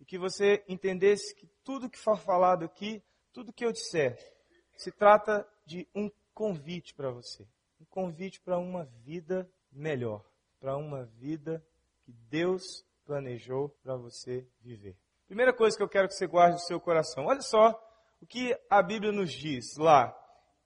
E 0.00 0.06
que 0.06 0.16
você 0.16 0.64
entendesse 0.66 1.34
que 1.34 1.46
tudo 1.62 1.90
que 1.90 1.98
for 1.98 2.18
falado 2.18 2.64
aqui, 2.64 3.04
tudo 3.34 3.52
que 3.52 3.62
eu 3.62 3.70
disser, 3.70 4.16
se 4.78 4.90
trata 4.90 5.46
de 5.66 5.86
um 5.94 6.10
convite 6.32 6.94
para 6.94 7.10
você. 7.10 7.46
Um 7.78 7.84
convite 7.84 8.40
para 8.40 8.56
uma 8.56 8.86
vida 9.04 9.46
melhor, 9.70 10.24
para 10.58 10.74
uma 10.74 11.04
vida 11.04 11.62
que 12.00 12.12
Deus 12.30 12.82
planejou 13.04 13.68
para 13.82 13.94
você 13.94 14.48
viver. 14.62 14.96
Primeira 15.26 15.52
coisa 15.52 15.76
que 15.76 15.82
eu 15.82 15.88
quero 15.88 16.08
que 16.08 16.14
você 16.14 16.26
guarde 16.26 16.54
no 16.54 16.60
seu 16.60 16.80
coração. 16.80 17.26
Olha 17.26 17.42
só 17.42 17.78
o 18.20 18.26
que 18.26 18.56
a 18.68 18.82
Bíblia 18.82 19.12
nos 19.12 19.32
diz 19.32 19.76
lá, 19.76 20.14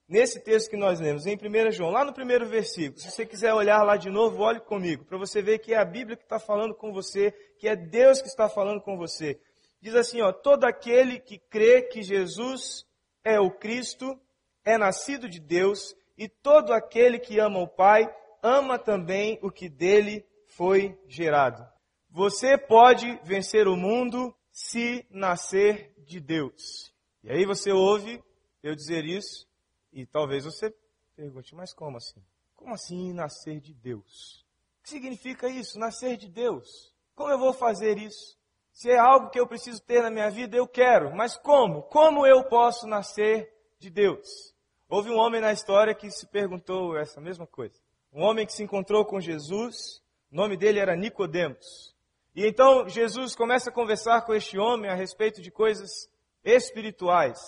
nesse 0.09 0.40
texto 0.42 0.71
que 0.71 0.76
nós 0.76 1.00
lemos, 1.00 1.26
em 1.26 1.37
1 1.37 1.71
João, 1.71 1.90
lá 1.90 2.04
no 2.04 2.12
primeiro 2.12 2.47
versículo. 2.47 3.00
Se 3.00 3.11
você 3.11 3.25
quiser 3.25 3.54
olhar 3.54 3.82
lá 3.82 3.97
de 3.97 4.11
novo, 4.11 4.42
olhe 4.42 4.61
comigo, 4.61 5.04
para 5.04 5.18
você 5.18 5.40
ver 5.40 5.59
que 5.59 5.73
é 5.73 5.78
a 5.78 5.85
Bíblia 5.85 6.16
que 6.16 6.25
está 6.25 6.38
falando 6.38 6.75
com 6.75 6.92
você, 6.92 7.32
que 7.59 7.68
é 7.68 7.75
Deus 7.75 8.21
que 8.21 8.28
está 8.28 8.49
falando 8.49 8.80
com 8.80 8.97
você. 8.97 9.40
Diz 9.80 9.94
assim, 9.94 10.21
ó, 10.21 10.32
todo 10.32 10.64
aquele 10.64 11.18
que 11.18 11.38
crê 11.50 11.82
que 11.82 12.02
Jesus 12.02 12.85
é 13.25 13.40
o 13.40 13.50
Cristo, 13.50 14.21
é 14.64 14.76
nascido 14.76 15.28
de 15.28 15.40
Deus, 15.40 15.94
e 16.16 16.28
todo 16.28 16.73
aquele 16.73 17.18
que 17.18 17.38
ama 17.38 17.59
o 17.59 17.68
Pai, 17.68 18.09
ama 18.42 18.78
também 18.78 19.38
o 19.42 19.50
que 19.50 19.68
dele 19.68 20.25
foi 20.49 20.99
gerado. 21.09 21.66
Você 22.11 22.59
pode 22.59 23.18
vencer 23.25 23.66
o 23.66 23.76
mundo 23.76 24.35
se 24.50 25.06
nascer 25.11 25.94
de 26.04 26.21
Deus. 26.21 26.91
E 27.25 27.31
aí 27.31 27.45
você 27.47 27.71
ouve 27.71 28.23
eu 28.62 28.75
dizer 28.75 29.05
isso 29.05 29.47
e 29.93 30.05
talvez 30.05 30.45
você 30.45 30.75
pergunte, 31.14 31.55
mas 31.55 31.73
como 31.73 31.97
assim? 31.97 32.21
Como 32.57 32.75
assim 32.75 33.12
nascer 33.12 33.61
de 33.61 33.73
Deus? 33.73 34.45
O 34.79 34.83
que 34.83 34.91
significa 34.91 35.49
isso, 35.49 35.79
nascer 35.79 36.17
de 36.17 36.29
Deus? 36.29 36.93
Como 37.14 37.31
eu 37.31 37.38
vou 37.38 37.52
fazer 37.52 37.99
isso? 37.99 38.37
Se 38.73 38.91
é 38.91 38.99
algo 38.99 39.31
que 39.31 39.38
eu 39.38 39.47
preciso 39.47 39.81
ter 39.83 40.02
na 40.02 40.11
minha 40.11 40.31
vida, 40.31 40.57
eu 40.57 40.67
quero, 40.67 41.14
mas 41.14 41.37
como? 41.37 41.83
Como 41.83 42.26
eu 42.26 42.43
posso 42.45 42.87
nascer 42.87 43.52
de 43.79 43.91
Deus? 43.91 44.52
Houve 44.88 45.11
um 45.11 45.19
homem 45.19 45.41
na 45.41 45.52
história 45.52 45.95
que 45.95 46.11
se 46.11 46.26
perguntou 46.26 46.97
essa 46.97 47.21
mesma 47.21 47.47
coisa. 47.47 47.81
Um 48.12 48.23
homem 48.23 48.45
que 48.45 48.52
se 48.52 48.62
encontrou 48.62 49.05
com 49.05 49.21
Jesus, 49.21 50.02
o 50.31 50.37
nome 50.37 50.57
dele 50.57 50.79
era 50.79 50.97
Nicodemos. 50.97 51.95
E 52.35 52.47
então 52.47 52.88
Jesus 52.88 53.37
começa 53.37 53.71
a 53.71 53.73
conversar 53.73 54.23
com 54.23 54.35
este 54.35 54.59
homem 54.59 54.91
a 54.91 54.95
respeito 54.95 55.41
de 55.41 55.50
coisas 55.50 56.11
espirituais. 56.44 57.38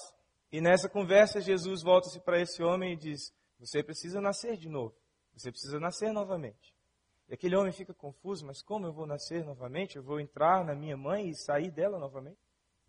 E 0.52 0.60
nessa 0.60 0.88
conversa, 0.88 1.40
Jesus 1.40 1.82
volta-se 1.82 2.20
para 2.20 2.40
esse 2.40 2.62
homem 2.62 2.92
e 2.92 2.96
diz: 2.96 3.32
Você 3.58 3.82
precisa 3.82 4.20
nascer 4.20 4.56
de 4.56 4.68
novo. 4.68 4.94
Você 5.36 5.50
precisa 5.50 5.80
nascer 5.80 6.12
novamente. 6.12 6.74
E 7.28 7.34
aquele 7.34 7.56
homem 7.56 7.72
fica 7.72 7.92
confuso: 7.92 8.46
Mas 8.46 8.62
como 8.62 8.86
eu 8.86 8.92
vou 8.92 9.06
nascer 9.06 9.44
novamente? 9.44 9.96
Eu 9.96 10.02
vou 10.02 10.20
entrar 10.20 10.64
na 10.64 10.74
minha 10.74 10.96
mãe 10.96 11.28
e 11.28 11.34
sair 11.34 11.70
dela 11.70 11.98
novamente? 11.98 12.38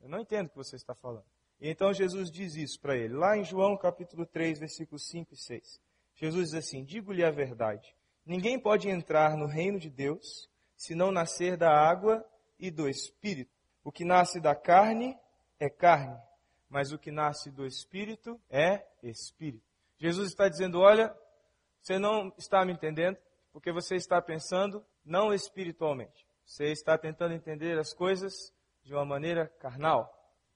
Eu 0.02 0.10
não 0.10 0.20
entendo 0.20 0.48
o 0.48 0.50
que 0.50 0.58
você 0.58 0.76
está 0.76 0.94
falando. 0.94 1.26
E 1.60 1.70
então 1.70 1.94
Jesus 1.94 2.30
diz 2.30 2.56
isso 2.56 2.80
para 2.80 2.96
ele, 2.96 3.14
lá 3.14 3.38
em 3.38 3.44
João 3.44 3.78
capítulo 3.78 4.26
3, 4.26 4.60
versículos 4.60 5.08
5 5.08 5.34
e 5.34 5.38
6. 5.38 5.82
Jesus 6.16 6.52
diz 6.52 6.54
assim: 6.54 6.84
Digo-lhe 6.84 7.24
a 7.24 7.32
verdade. 7.32 7.96
Ninguém 8.26 8.60
pode 8.60 8.90
entrar 8.90 9.38
no 9.38 9.48
reino 9.48 9.80
de 9.80 9.90
Deus 9.90 10.50
se 10.76 10.94
não 10.94 11.12
nascer 11.12 11.58
da 11.58 11.72
água 11.72 12.26
e 12.60 12.70
do 12.70 12.90
espírito. 12.90 13.52
O 13.84 13.92
que 13.92 14.04
nasce 14.04 14.40
da 14.40 14.56
carne 14.56 15.18
é 15.60 15.70
carne, 15.70 16.18
mas 16.70 16.92
o 16.92 16.98
que 16.98 17.12
nasce 17.12 17.52
do 17.52 17.66
Espírito 17.66 18.40
é 18.50 18.86
Espírito. 19.04 19.66
Jesus 19.98 20.30
está 20.30 20.48
dizendo: 20.48 20.80
olha, 20.80 21.16
você 21.82 21.98
não 21.98 22.34
está 22.38 22.66
me 22.66 22.74
entendendo, 22.74 23.18
porque 23.52 23.72
você 23.72 23.96
está 23.96 24.22
pensando 24.22 24.86
não 25.04 25.34
espiritualmente. 25.34 26.26
Você 26.46 26.66
está 26.72 26.98
tentando 26.98 27.34
entender 27.34 27.78
as 27.80 27.94
coisas 27.94 28.54
de 28.84 28.94
uma 28.94 29.06
maneira 29.06 29.48
carnal, 29.60 30.12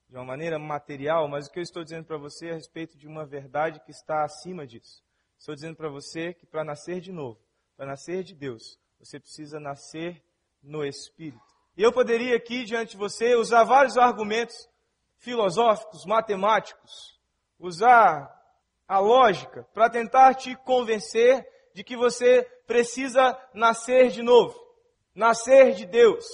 de 0.08 0.16
uma 0.16 0.24
maneira 0.24 0.58
material, 0.58 1.28
mas 1.28 1.46
o 1.46 1.50
que 1.50 1.58
eu 1.58 1.62
estou 1.62 1.82
dizendo 1.82 2.04
para 2.04 2.18
você 2.18 2.48
é 2.48 2.52
a 2.52 2.54
respeito 2.54 2.96
de 2.96 3.08
uma 3.08 3.24
verdade 3.24 3.80
que 3.80 3.90
está 3.90 4.22
acima 4.22 4.66
disso. 4.66 5.02
Estou 5.38 5.54
dizendo 5.54 5.76
para 5.76 5.88
você 5.88 6.34
que 6.34 6.46
para 6.46 6.64
nascer 6.64 7.00
de 7.00 7.10
novo, 7.10 7.40
para 7.76 7.86
nascer 7.86 8.22
de 8.22 8.34
Deus, 8.34 8.78
você 8.98 9.18
precisa 9.18 9.58
nascer 9.58 10.22
no 10.62 10.84
Espírito. 10.84 11.40
E 11.76 11.82
eu 11.82 11.92
poderia 11.92 12.36
aqui 12.36 12.64
diante 12.64 12.92
de 12.92 12.98
você 12.98 13.34
usar 13.34 13.64
vários 13.64 13.96
argumentos 13.96 14.68
filosóficos, 15.20 16.04
matemáticos, 16.04 17.18
usar 17.58 18.28
a 18.88 18.98
lógica 18.98 19.66
para 19.72 19.88
tentar 19.88 20.34
te 20.34 20.56
convencer 20.56 21.46
de 21.74 21.84
que 21.84 21.96
você 21.96 22.42
precisa 22.66 23.38
nascer 23.54 24.08
de 24.08 24.22
novo, 24.22 24.58
nascer 25.14 25.72
de 25.74 25.86
Deus. 25.86 26.26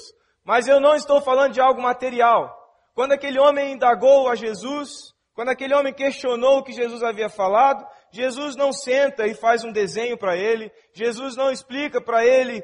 Mas 0.42 0.66
eu 0.66 0.80
não 0.80 0.94
estou 0.94 1.20
falando 1.20 1.52
de 1.52 1.60
algo 1.60 1.82
material. 1.82 2.56
Quando 2.94 3.12
aquele 3.12 3.38
homem 3.38 3.72
indagou 3.72 4.28
a 4.28 4.34
Jesus, 4.34 5.12
quando 5.34 5.50
aquele 5.50 5.74
homem 5.74 5.92
questionou 5.92 6.58
o 6.58 6.62
que 6.62 6.72
Jesus 6.72 7.02
havia 7.02 7.28
falado, 7.28 7.86
Jesus 8.10 8.56
não 8.56 8.72
senta 8.72 9.26
e 9.26 9.34
faz 9.34 9.64
um 9.64 9.72
desenho 9.72 10.16
para 10.16 10.36
ele, 10.36 10.72
Jesus 10.94 11.36
não 11.36 11.50
explica 11.50 12.00
para 12.00 12.24
ele 12.24 12.62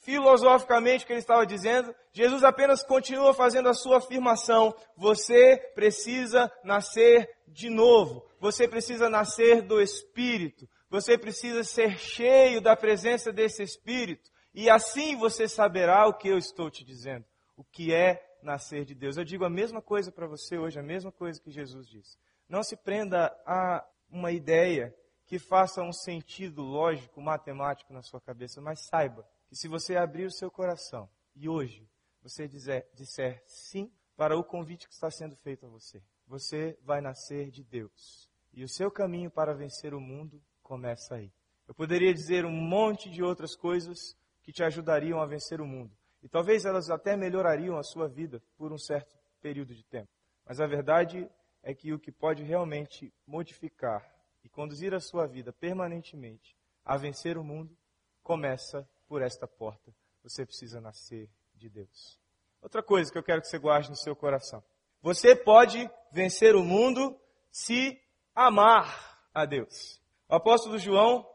filosoficamente 0.00 1.04
o 1.04 1.06
que 1.06 1.12
ele 1.12 1.20
estava 1.20 1.46
dizendo, 1.46 1.94
Jesus 2.12 2.42
apenas 2.42 2.82
continua 2.82 3.32
fazendo 3.32 3.68
a 3.68 3.74
sua 3.74 3.98
afirmação: 3.98 4.74
você 4.96 5.56
precisa 5.74 6.50
nascer 6.64 7.28
de 7.46 7.68
novo, 7.68 8.24
você 8.38 8.66
precisa 8.66 9.08
nascer 9.08 9.62
do 9.62 9.80
Espírito, 9.80 10.68
você 10.88 11.16
precisa 11.16 11.62
ser 11.64 11.98
cheio 11.98 12.60
da 12.60 12.74
presença 12.76 13.32
desse 13.32 13.62
Espírito, 13.62 14.30
e 14.54 14.68
assim 14.68 15.16
você 15.16 15.46
saberá 15.48 16.06
o 16.06 16.14
que 16.14 16.28
eu 16.28 16.38
estou 16.38 16.70
te 16.70 16.84
dizendo, 16.84 17.24
o 17.56 17.64
que 17.64 17.94
é 17.94 18.26
nascer 18.42 18.84
de 18.84 18.94
Deus. 18.94 19.16
Eu 19.16 19.24
digo 19.24 19.44
a 19.44 19.50
mesma 19.50 19.82
coisa 19.82 20.10
para 20.10 20.26
você 20.26 20.56
hoje, 20.56 20.78
a 20.78 20.82
mesma 20.82 21.12
coisa 21.12 21.40
que 21.40 21.50
Jesus 21.50 21.86
disse. 21.86 22.16
Não 22.48 22.62
se 22.62 22.76
prenda 22.76 23.26
a 23.46 23.84
uma 24.10 24.32
ideia 24.32 24.94
que 25.26 25.38
faça 25.38 25.82
um 25.82 25.92
sentido 25.92 26.62
lógico, 26.62 27.20
matemático 27.20 27.92
na 27.92 28.02
sua 28.02 28.20
cabeça, 28.20 28.60
mas 28.60 28.80
saiba 28.80 29.24
que 29.50 29.56
se 29.56 29.66
você 29.66 29.96
abrir 29.96 30.26
o 30.26 30.30
seu 30.30 30.48
coração 30.48 31.10
e 31.34 31.48
hoje 31.48 31.84
você 32.22 32.46
dizer, 32.46 32.86
disser 32.94 33.42
sim 33.48 33.92
para 34.16 34.38
o 34.38 34.44
convite 34.44 34.86
que 34.86 34.94
está 34.94 35.10
sendo 35.10 35.34
feito 35.38 35.66
a 35.66 35.68
você, 35.68 36.00
você 36.24 36.78
vai 36.84 37.00
nascer 37.00 37.50
de 37.50 37.64
Deus. 37.64 38.30
E 38.52 38.62
o 38.62 38.68
seu 38.68 38.92
caminho 38.92 39.28
para 39.28 39.52
vencer 39.52 39.92
o 39.92 40.00
mundo 40.00 40.40
começa 40.62 41.16
aí. 41.16 41.32
Eu 41.66 41.74
poderia 41.74 42.14
dizer 42.14 42.44
um 42.44 42.52
monte 42.52 43.10
de 43.10 43.24
outras 43.24 43.56
coisas 43.56 44.16
que 44.40 44.52
te 44.52 44.62
ajudariam 44.62 45.20
a 45.20 45.26
vencer 45.26 45.60
o 45.60 45.66
mundo. 45.66 45.92
E 46.22 46.28
talvez 46.28 46.64
elas 46.64 46.88
até 46.88 47.16
melhorariam 47.16 47.76
a 47.76 47.82
sua 47.82 48.06
vida 48.06 48.40
por 48.56 48.72
um 48.72 48.78
certo 48.78 49.18
período 49.40 49.74
de 49.74 49.84
tempo. 49.84 50.10
Mas 50.46 50.60
a 50.60 50.66
verdade 50.66 51.28
é 51.60 51.74
que 51.74 51.92
o 51.92 51.98
que 51.98 52.12
pode 52.12 52.44
realmente 52.44 53.12
modificar 53.26 54.08
e 54.44 54.48
conduzir 54.48 54.94
a 54.94 55.00
sua 55.00 55.26
vida 55.26 55.52
permanentemente 55.52 56.56
a 56.84 56.96
vencer 56.96 57.36
o 57.36 57.42
mundo 57.42 57.76
começa 58.22 58.88
por 59.10 59.22
esta 59.22 59.48
porta. 59.48 59.92
Você 60.22 60.46
precisa 60.46 60.80
nascer 60.80 61.28
de 61.56 61.68
Deus. 61.68 62.16
Outra 62.62 62.80
coisa 62.80 63.10
que 63.10 63.18
eu 63.18 63.24
quero 63.24 63.40
que 63.42 63.48
você 63.48 63.58
guarde 63.58 63.90
no 63.90 63.96
seu 63.96 64.14
coração. 64.14 64.62
Você 65.02 65.34
pode 65.34 65.90
vencer 66.12 66.54
o 66.54 66.62
mundo 66.62 67.18
se 67.50 68.00
amar 68.32 69.20
a 69.34 69.44
Deus. 69.44 70.00
O 70.28 70.36
apóstolo 70.36 70.78
João 70.78 71.28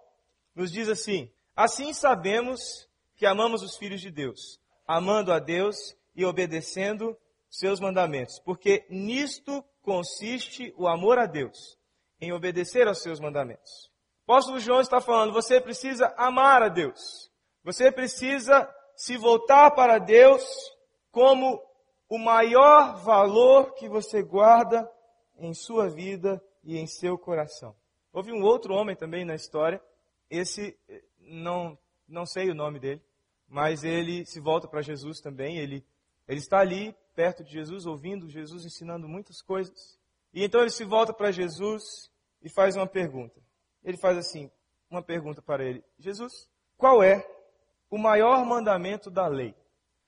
nos 0.55 0.71
diz 0.71 0.87
assim: 0.87 1.29
Assim 1.53 1.93
sabemos 1.93 2.87
que 3.17 3.25
amamos 3.25 3.61
os 3.61 3.75
filhos 3.75 3.99
de 3.99 4.09
Deus, 4.09 4.57
amando 4.87 5.33
a 5.33 5.39
Deus 5.39 5.75
e 6.15 6.23
obedecendo 6.23 7.17
seus 7.49 7.81
mandamentos, 7.81 8.39
porque 8.39 8.85
nisto 8.89 9.61
consiste 9.81 10.73
o 10.77 10.87
amor 10.87 11.19
a 11.19 11.25
Deus, 11.25 11.77
em 12.21 12.31
obedecer 12.31 12.87
aos 12.87 13.01
seus 13.01 13.19
mandamentos. 13.19 13.91
O 14.25 14.31
apóstolo 14.31 14.59
João 14.61 14.79
está 14.79 15.01
falando, 15.01 15.33
você 15.33 15.59
precisa 15.59 16.13
amar 16.17 16.63
a 16.63 16.69
Deus. 16.69 17.34
Você 17.65 17.91
precisa 17.91 18.71
se 18.95 19.17
voltar 19.17 19.71
para 19.71 19.97
Deus 19.97 20.45
como 21.09 21.59
o 22.07 22.19
maior 22.19 23.03
valor 23.03 23.73
que 23.73 23.89
você 23.89 24.21
guarda 24.21 24.87
em 25.35 25.51
sua 25.51 25.89
vida 25.89 26.39
e 26.63 26.77
em 26.77 26.85
seu 26.85 27.17
coração. 27.17 27.75
Houve 28.13 28.31
um 28.31 28.43
outro 28.43 28.71
homem 28.75 28.95
também 28.95 29.25
na 29.25 29.33
história, 29.33 29.81
esse 30.29 30.77
não 31.19 31.75
não 32.07 32.23
sei 32.23 32.51
o 32.51 32.55
nome 32.55 32.79
dele, 32.79 33.01
mas 33.47 33.83
ele 33.83 34.27
se 34.27 34.39
volta 34.39 34.67
para 34.67 34.83
Jesus 34.83 35.19
também, 35.19 35.57
ele 35.57 35.83
ele 36.27 36.39
está 36.39 36.59
ali 36.59 36.95
perto 37.15 37.43
de 37.43 37.51
Jesus, 37.51 37.87
ouvindo 37.87 38.29
Jesus 38.29 38.63
ensinando 38.63 39.07
muitas 39.07 39.41
coisas. 39.41 39.99
E 40.31 40.43
então 40.43 40.61
ele 40.61 40.69
se 40.69 40.85
volta 40.85 41.11
para 41.11 41.31
Jesus 41.31 42.11
e 42.43 42.49
faz 42.49 42.75
uma 42.75 42.85
pergunta. 42.85 43.41
Ele 43.83 43.97
faz 43.97 44.19
assim, 44.19 44.51
uma 44.87 45.01
pergunta 45.01 45.41
para 45.41 45.65
ele: 45.65 45.83
Jesus, 45.97 46.47
qual 46.77 47.01
é 47.01 47.25
o 47.89 47.97
maior 47.97 48.45
mandamento 48.45 49.09
da 49.09 49.27
lei? 49.27 49.55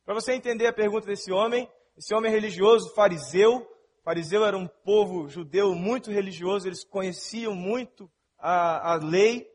Para 0.05 0.13
você 0.13 0.33
entender 0.33 0.67
a 0.67 0.73
pergunta 0.73 1.05
desse 1.05 1.31
homem, 1.31 1.69
esse 1.97 2.13
homem 2.13 2.31
religioso, 2.31 2.93
fariseu, 2.93 3.67
fariseu 4.03 4.45
era 4.45 4.57
um 4.57 4.67
povo 4.67 5.27
judeu 5.27 5.75
muito 5.75 6.11
religioso, 6.11 6.67
eles 6.67 6.83
conheciam 6.83 7.53
muito 7.53 8.09
a, 8.37 8.93
a 8.93 8.95
lei, 8.95 9.45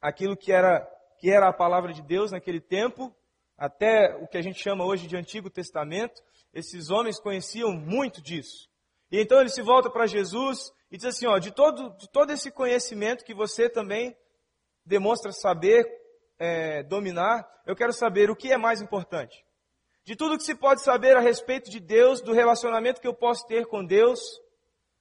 aquilo 0.00 0.36
que 0.36 0.52
era, 0.52 0.80
que 1.18 1.30
era 1.30 1.48
a 1.48 1.52
palavra 1.52 1.92
de 1.92 2.00
Deus 2.00 2.32
naquele 2.32 2.60
tempo, 2.60 3.14
até 3.58 4.16
o 4.22 4.26
que 4.26 4.38
a 4.38 4.42
gente 4.42 4.58
chama 4.58 4.86
hoje 4.86 5.06
de 5.06 5.16
Antigo 5.16 5.50
Testamento, 5.50 6.22
esses 6.54 6.90
homens 6.90 7.20
conheciam 7.20 7.72
muito 7.72 8.22
disso. 8.22 8.70
E 9.12 9.20
então 9.20 9.38
ele 9.38 9.50
se 9.50 9.60
volta 9.60 9.90
para 9.90 10.06
Jesus 10.06 10.72
e 10.90 10.96
diz 10.96 11.04
assim, 11.04 11.26
ó, 11.26 11.38
de 11.38 11.52
todo, 11.52 11.90
de 11.98 12.08
todo 12.10 12.32
esse 12.32 12.50
conhecimento 12.50 13.24
que 13.24 13.34
você 13.34 13.68
também 13.68 14.16
demonstra 14.84 15.30
saber 15.30 15.84
é, 16.40 16.82
dominar, 16.82 17.46
eu 17.66 17.76
quero 17.76 17.92
saber 17.92 18.30
o 18.30 18.34
que 18.34 18.50
é 18.50 18.56
mais 18.56 18.80
importante. 18.80 19.44
De 20.02 20.16
tudo 20.16 20.38
que 20.38 20.42
se 20.42 20.54
pode 20.54 20.82
saber 20.82 21.14
a 21.14 21.20
respeito 21.20 21.70
de 21.70 21.78
Deus, 21.78 22.22
do 22.22 22.32
relacionamento 22.32 23.00
que 23.00 23.06
eu 23.06 23.14
posso 23.14 23.46
ter 23.46 23.66
com 23.66 23.84
Deus, 23.84 24.18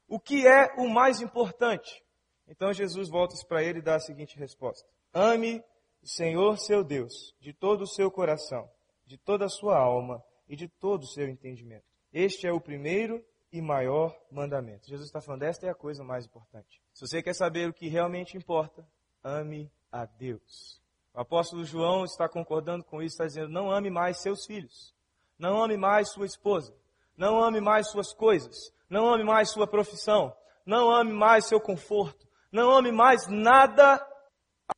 o 0.07 0.19
que 0.19 0.45
é 0.45 0.67
o 0.77 0.89
mais 0.89 1.21
importante? 1.21 2.03
Então 2.45 2.73
Jesus 2.73 3.09
volta 3.09 3.35
para 3.47 3.63
ele 3.63 3.79
e 3.79 3.81
dá 3.81 3.95
a 3.95 3.99
seguinte 3.99 4.37
resposta: 4.37 4.85
Ame 5.13 5.63
o 6.03 6.07
Senhor 6.07 6.57
seu 6.57 6.83
Deus 6.83 7.33
de 7.39 7.53
todo 7.53 7.83
o 7.83 7.87
seu 7.87 8.11
coração, 8.11 8.69
de 9.05 9.17
toda 9.17 9.45
a 9.45 9.49
sua 9.49 9.79
alma 9.79 10.21
e 10.47 10.57
de 10.57 10.67
todo 10.67 11.03
o 11.03 11.07
seu 11.07 11.29
entendimento. 11.29 11.85
Este 12.11 12.45
é 12.47 12.51
o 12.51 12.59
primeiro 12.59 13.23
e 13.51 13.61
maior 13.61 14.15
mandamento. 14.31 14.87
Jesus 14.87 15.07
está 15.07 15.21
falando, 15.21 15.43
esta 15.43 15.65
é 15.65 15.69
a 15.69 15.75
coisa 15.75 16.03
mais 16.03 16.25
importante. 16.25 16.81
Se 16.93 17.07
você 17.07 17.23
quer 17.23 17.33
saber 17.33 17.69
o 17.69 17.73
que 17.73 17.87
realmente 17.87 18.35
importa, 18.35 18.85
ame 19.23 19.71
a 19.91 20.05
Deus. 20.05 20.81
O 21.13 21.21
apóstolo 21.21 21.63
João 21.63 22.05
está 22.05 22.29
concordando 22.29 22.83
com 22.83 23.01
isso, 23.01 23.13
está 23.13 23.25
dizendo: 23.25 23.49
não 23.49 23.71
ame 23.71 23.89
mais 23.89 24.21
seus 24.21 24.45
filhos, 24.45 24.93
não 25.37 25.61
ame 25.63 25.77
mais 25.77 26.11
sua 26.11 26.25
esposa, 26.25 26.73
não 27.17 27.43
ame 27.43 27.59
mais 27.59 27.89
suas 27.89 28.13
coisas, 28.13 28.55
não 28.89 29.11
ame 29.13 29.23
mais 29.23 29.51
sua 29.51 29.67
profissão, 29.67 30.35
não 30.65 30.91
ame 30.91 31.13
mais 31.13 31.45
seu 31.45 31.59
conforto, 31.59 32.27
não 32.51 32.71
ame 32.71 32.91
mais 32.91 33.27
nada 33.27 34.05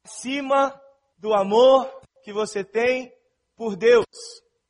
acima 0.04 0.80
do 1.18 1.34
amor 1.34 2.02
que 2.24 2.32
você 2.32 2.64
tem 2.64 3.14
por 3.56 3.76
Deus. 3.76 4.06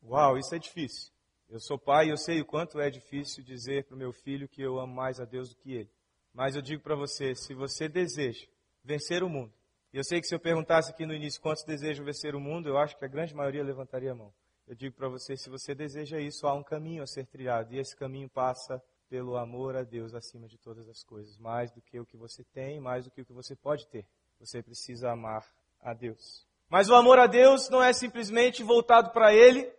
Uau, 0.03 0.37
isso 0.37 0.53
é 0.55 0.59
difícil. 0.59 1.11
Eu 1.47 1.59
sou 1.59 1.77
pai 1.77 2.07
e 2.07 2.09
eu 2.09 2.17
sei 2.17 2.41
o 2.41 2.45
quanto 2.45 2.79
é 2.79 2.89
difícil 2.89 3.43
dizer 3.43 3.85
para 3.85 3.95
o 3.95 3.97
meu 3.97 4.11
filho 4.11 4.47
que 4.47 4.61
eu 4.61 4.79
amo 4.79 4.93
mais 4.93 5.19
a 5.19 5.25
Deus 5.25 5.49
do 5.49 5.55
que 5.55 5.73
ele. 5.73 5.91
Mas 6.33 6.55
eu 6.55 6.61
digo 6.61 6.81
para 6.81 6.95
você, 6.95 7.35
se 7.35 7.53
você 7.53 7.89
deseja 7.89 8.47
vencer 8.83 9.21
o 9.21 9.29
mundo, 9.29 9.53
e 9.93 9.97
eu 9.97 10.03
sei 10.03 10.21
que 10.21 10.27
se 10.27 10.33
eu 10.33 10.39
perguntasse 10.39 10.91
aqui 10.91 11.05
no 11.05 11.13
início 11.13 11.41
quantos 11.41 11.63
desejam 11.63 12.05
vencer 12.05 12.33
o 12.33 12.39
mundo, 12.39 12.69
eu 12.69 12.77
acho 12.77 12.97
que 12.97 13.03
a 13.03 13.07
grande 13.07 13.35
maioria 13.35 13.63
levantaria 13.63 14.11
a 14.11 14.15
mão. 14.15 14.33
Eu 14.67 14.75
digo 14.75 14.95
para 14.95 15.09
você, 15.09 15.35
se 15.35 15.49
você 15.49 15.75
deseja 15.75 16.19
isso, 16.19 16.47
há 16.47 16.53
um 16.53 16.63
caminho 16.63 17.03
a 17.03 17.07
ser 17.07 17.25
trilhado, 17.25 17.73
e 17.73 17.79
esse 17.79 17.95
caminho 17.95 18.29
passa 18.29 18.81
pelo 19.09 19.35
amor 19.35 19.75
a 19.75 19.83
Deus 19.83 20.13
acima 20.13 20.47
de 20.47 20.57
todas 20.57 20.87
as 20.87 21.03
coisas, 21.03 21.37
mais 21.37 21.69
do 21.71 21.81
que 21.81 21.99
o 21.99 22.05
que 22.05 22.15
você 22.15 22.45
tem, 22.53 22.79
mais 22.79 23.03
do 23.03 23.11
que 23.11 23.21
o 23.21 23.25
que 23.25 23.33
você 23.33 23.53
pode 23.53 23.85
ter. 23.87 24.07
Você 24.39 24.63
precisa 24.63 25.11
amar 25.11 25.45
a 25.81 25.93
Deus. 25.93 26.47
Mas 26.69 26.89
o 26.89 26.95
amor 26.95 27.19
a 27.19 27.27
Deus 27.27 27.69
não 27.69 27.83
é 27.83 27.91
simplesmente 27.91 28.63
voltado 28.63 29.11
para 29.11 29.33
Ele, 29.33 29.69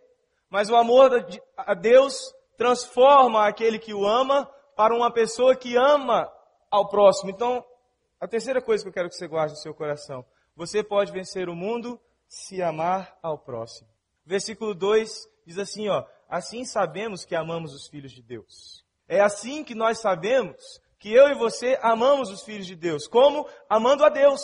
mas 0.47 0.69
o 0.69 0.75
amor 0.75 1.25
a 1.57 1.73
Deus 1.73 2.31
transforma 2.55 3.47
aquele 3.47 3.79
que 3.79 3.95
o 3.95 4.05
ama 4.05 4.45
para 4.75 4.95
uma 4.95 5.11
pessoa 5.11 5.55
que 5.55 5.75
ama 5.75 6.31
ao 6.69 6.87
próximo. 6.87 7.31
Então, 7.31 7.65
a 8.23 8.27
terceira 8.27 8.61
coisa 8.61 8.81
que 8.81 8.87
eu 8.87 8.93
quero 8.93 9.09
que 9.09 9.17
você 9.17 9.27
guarde 9.27 9.53
no 9.53 9.59
seu 9.59 9.73
coração: 9.73 10.25
você 10.55 10.81
pode 10.81 11.11
vencer 11.11 11.49
o 11.49 11.55
mundo 11.55 11.99
se 12.25 12.61
amar 12.61 13.19
ao 13.21 13.37
próximo. 13.37 13.89
Versículo 14.25 14.73
2 14.73 15.27
diz 15.45 15.57
assim, 15.57 15.89
ó: 15.89 16.05
Assim 16.29 16.63
sabemos 16.63 17.25
que 17.25 17.35
amamos 17.35 17.73
os 17.73 17.85
filhos 17.85 18.13
de 18.13 18.21
Deus. 18.21 18.81
É 19.09 19.19
assim 19.19 19.61
que 19.61 19.75
nós 19.75 19.99
sabemos 19.99 20.55
que 20.97 21.11
eu 21.13 21.27
e 21.27 21.35
você 21.35 21.77
amamos 21.81 22.29
os 22.29 22.43
filhos 22.43 22.65
de 22.65 22.77
Deus, 22.77 23.07
como 23.07 23.45
amando 23.69 24.05
a 24.05 24.09
Deus. 24.09 24.41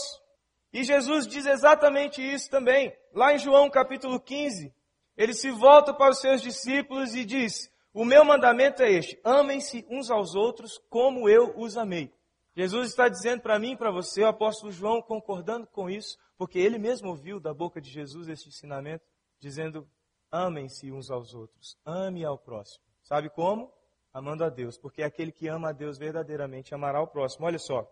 E 0.73 0.83
Jesus 0.83 1.25
diz 1.25 1.45
exatamente 1.45 2.21
isso 2.21 2.49
também. 2.49 2.93
Lá 3.13 3.33
em 3.33 3.39
João 3.39 3.69
capítulo 3.69 4.19
15, 4.19 4.73
ele 5.15 5.33
se 5.33 5.51
volta 5.51 5.93
para 5.93 6.11
os 6.11 6.19
seus 6.19 6.41
discípulos 6.41 7.15
e 7.15 7.23
diz: 7.23 7.71
O 7.93 8.03
meu 8.03 8.25
mandamento 8.25 8.83
é 8.83 8.91
este: 8.91 9.17
amem-se 9.23 9.85
uns 9.89 10.11
aos 10.11 10.35
outros 10.35 10.77
como 10.89 11.29
eu 11.29 11.57
os 11.57 11.77
amei. 11.77 12.11
Jesus 12.59 12.89
está 12.89 13.07
dizendo 13.07 13.41
para 13.41 13.57
mim 13.57 13.71
e 13.71 13.77
para 13.77 13.89
você, 13.89 14.21
o 14.21 14.27
apóstolo 14.27 14.69
João 14.69 15.01
concordando 15.01 15.65
com 15.65 15.89
isso, 15.89 16.17
porque 16.37 16.59
ele 16.59 16.77
mesmo 16.77 17.07
ouviu 17.07 17.39
da 17.39 17.53
boca 17.53 17.79
de 17.79 17.89
Jesus 17.89 18.27
este 18.27 18.49
ensinamento, 18.49 19.05
dizendo: 19.39 19.89
amem-se 20.29 20.91
uns 20.91 21.09
aos 21.09 21.33
outros, 21.33 21.77
ame 21.85 22.25
ao 22.25 22.37
próximo. 22.37 22.83
Sabe 23.01 23.29
como? 23.29 23.71
Amando 24.11 24.43
a 24.43 24.49
Deus, 24.49 24.77
porque 24.77 25.03
aquele 25.03 25.31
que 25.31 25.47
ama 25.47 25.69
a 25.69 25.71
Deus 25.71 25.97
verdadeiramente 25.97 26.75
amará 26.75 27.01
o 27.01 27.07
próximo. 27.07 27.45
Olha 27.45 27.57
só, 27.57 27.89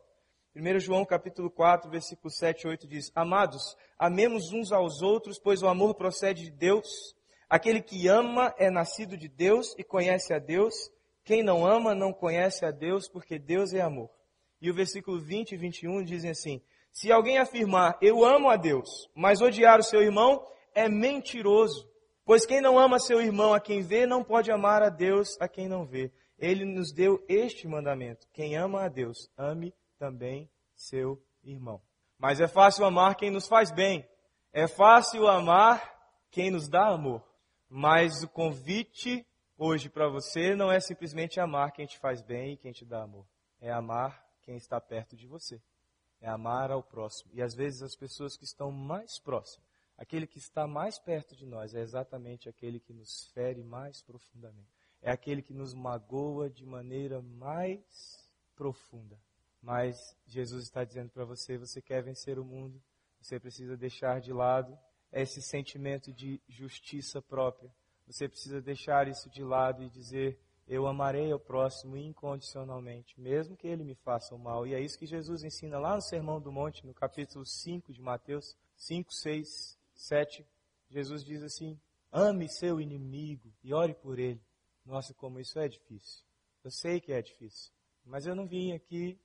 1 0.53 0.80
João 0.82 1.06
capítulo 1.06 1.49
4, 1.49 1.89
versículo 1.89 2.30
7 2.30 2.63
e 2.63 2.67
8 2.67 2.88
diz: 2.89 3.10
Amados, 3.15 3.73
amemos 3.97 4.51
uns 4.51 4.73
aos 4.73 5.01
outros, 5.01 5.39
pois 5.39 5.63
o 5.63 5.69
amor 5.69 5.95
procede 5.95 6.43
de 6.43 6.51
Deus. 6.51 7.15
Aquele 7.49 7.82
que 7.82 8.10
ama 8.10 8.53
é 8.58 8.69
nascido 8.69 9.15
de 9.15 9.30
Deus 9.30 9.73
e 9.77 9.84
conhece 9.86 10.34
a 10.34 10.39
Deus. 10.39 10.75
Quem 11.23 11.41
não 11.41 11.65
ama 11.65 11.95
não 11.95 12.12
conhece 12.12 12.65
a 12.65 12.71
Deus, 12.71 13.08
porque 13.08 13.39
Deus 13.39 13.71
é 13.71 13.80
amor. 13.80 14.16
E 14.62 14.70
o 14.70 14.74
versículo 14.74 15.20
20 15.20 15.52
e 15.52 15.58
21 15.58 16.04
dizem 16.04 16.32
assim: 16.32 16.62
Se 16.91 17.12
alguém 17.12 17.38
afirmar, 17.38 17.98
eu 18.02 18.26
amo 18.26 18.50
a 18.50 18.56
Deus, 18.56 19.10
mas 19.15 19.41
odiar 19.41 19.80
o 19.80 19.84
seu 19.84 20.02
irmão, 20.02 20.46
é 20.74 20.89
mentiroso. 20.89 21.88
Pois 22.26 22.46
quem 22.46 22.60
não 22.60 22.78
ama 22.78 23.00
seu 23.00 23.22
irmão 23.22 23.54
a 23.54 23.60
quem 23.60 23.82
vê, 23.82 24.06
não 24.06 24.24
pode 24.24 24.52
amar 24.52 24.84
a 24.84 24.89
Deus 24.89 25.39
a 25.39 25.48
quem 25.48 25.67
não 25.67 25.86
vê. 25.86 26.12
Ele 26.38 26.65
nos 26.65 26.91
deu 26.91 27.24
este 27.28 27.67
mandamento: 27.67 28.28
quem 28.34 28.56
ama 28.56 28.84
a 28.84 28.89
Deus, 28.89 29.30
ame 29.38 29.74
também 29.98 30.50
seu 30.76 31.22
irmão. 31.43 31.82
Mas 32.17 32.39
é 32.39 32.48
fácil 32.48 32.86
amar 32.86 33.15
quem 33.15 33.32
nos 33.32 33.48
faz 33.48 33.72
bem. 33.72 34.08
É 34.52 34.67
fácil 34.67 35.28
amar 35.28 35.96
quem 36.32 36.52
nos 36.52 36.67
dá 36.67 36.88
amor. 36.88 37.24
Mas 37.70 38.24
o 38.24 38.28
convite 38.28 39.26
hoje 39.58 39.89
para 39.89 40.10
você 40.10 40.56
não 40.56 40.72
é 40.72 40.80
simplesmente 40.80 41.39
amar 41.39 41.72
quem 41.72 41.86
te 41.86 41.98
faz 42.00 42.22
bem 42.22 42.54
e 42.54 42.58
quem 42.58 42.72
te 42.72 42.86
dá 42.86 43.04
amor. 43.04 43.26
É 43.60 43.72
amar 43.72 44.27
quem 44.47 44.55
está 44.55 44.79
perto 44.79 45.17
de 45.17 45.27
você. 45.27 45.62
É 46.21 46.29
amar 46.29 46.71
ao 46.71 46.81
próximo. 46.81 47.29
E 47.33 47.41
às 47.41 47.53
vezes 47.53 47.83
as 47.83 47.97
pessoas 47.97 48.38
que 48.38 48.45
estão 48.45 48.71
mais 48.71 49.19
próximas, 49.19 49.67
aquele 49.97 50.25
que 50.25 50.38
está 50.38 50.65
mais 50.65 50.97
perto 50.97 51.36
de 51.36 51.45
nós, 51.45 51.75
é 51.75 51.81
exatamente 51.81 52.47
aquele 52.47 52.79
que 52.79 52.93
nos 52.93 53.27
fere 53.33 53.62
mais 53.62 54.01
profundamente. 54.01 54.71
É 55.01 55.12
aquele 55.12 55.41
que 55.41 55.53
nos 55.53 55.73
magoa 55.73 56.49
de 56.49 56.65
maneira 56.65 57.21
mais 57.21 58.25
profunda. 58.55 59.19
Mas 59.62 60.15
Jesus 60.25 60.63
está 60.63 60.86
dizendo 60.86 61.10
para 61.10 61.25
você: 61.25 61.57
você 61.57 61.81
quer 61.81 62.01
vencer 62.01 62.39
o 62.39 62.45
mundo, 62.45 62.81
você 63.19 63.39
precisa 63.39 63.75
deixar 63.75 64.21
de 64.21 64.31
lado 64.31 64.79
esse 65.12 65.41
sentimento 65.41 66.13
de 66.13 66.41
justiça 66.47 67.21
própria. 67.21 67.69
Você 68.07 68.29
precisa 68.29 68.62
deixar 68.62 69.10
isso 69.10 69.29
de 69.29 69.43
lado 69.43 69.83
e 69.83 69.89
dizer: 69.89 70.39
eu 70.67 70.86
amarei 70.86 71.32
ao 71.32 71.39
próximo 71.39 71.95
incondicionalmente, 71.95 73.19
mesmo 73.19 73.56
que 73.56 73.67
ele 73.67 73.84
me 73.84 73.95
faça 73.95 74.36
o 74.36 74.39
mal. 74.39 74.67
E 74.67 74.73
é 74.73 74.82
isso 74.82 74.99
que 74.99 75.06
Jesus 75.06 75.43
ensina 75.43 75.80
lá 75.80 75.95
no 75.95 76.01
Sermão 76.01 76.41
do 76.41 76.51
Monte, 76.51 76.86
no 76.86 76.93
capítulo 76.93 77.45
5 77.45 77.93
de 77.93 78.01
Mateus 78.01 78.56
5, 78.75 79.13
6, 79.13 79.77
7. 79.95 80.45
Jesus 80.89 81.23
diz 81.23 81.41
assim: 81.41 81.80
ame 82.12 82.49
seu 82.49 82.82
inimigo 82.82 83.53
e 83.63 83.73
ore 83.73 83.93
por 83.93 84.19
ele. 84.19 84.41
Nossa, 84.86 85.13
como 85.13 85.39
isso 85.39 85.58
é 85.58 85.67
difícil. 85.67 86.23
Eu 86.63 86.71
sei 86.71 86.99
que 86.99 87.13
é 87.13 87.21
difícil, 87.21 87.71
mas 88.03 88.25
eu 88.25 88.36
não 88.36 88.45
vim 88.45 88.73
aqui 88.73 89.17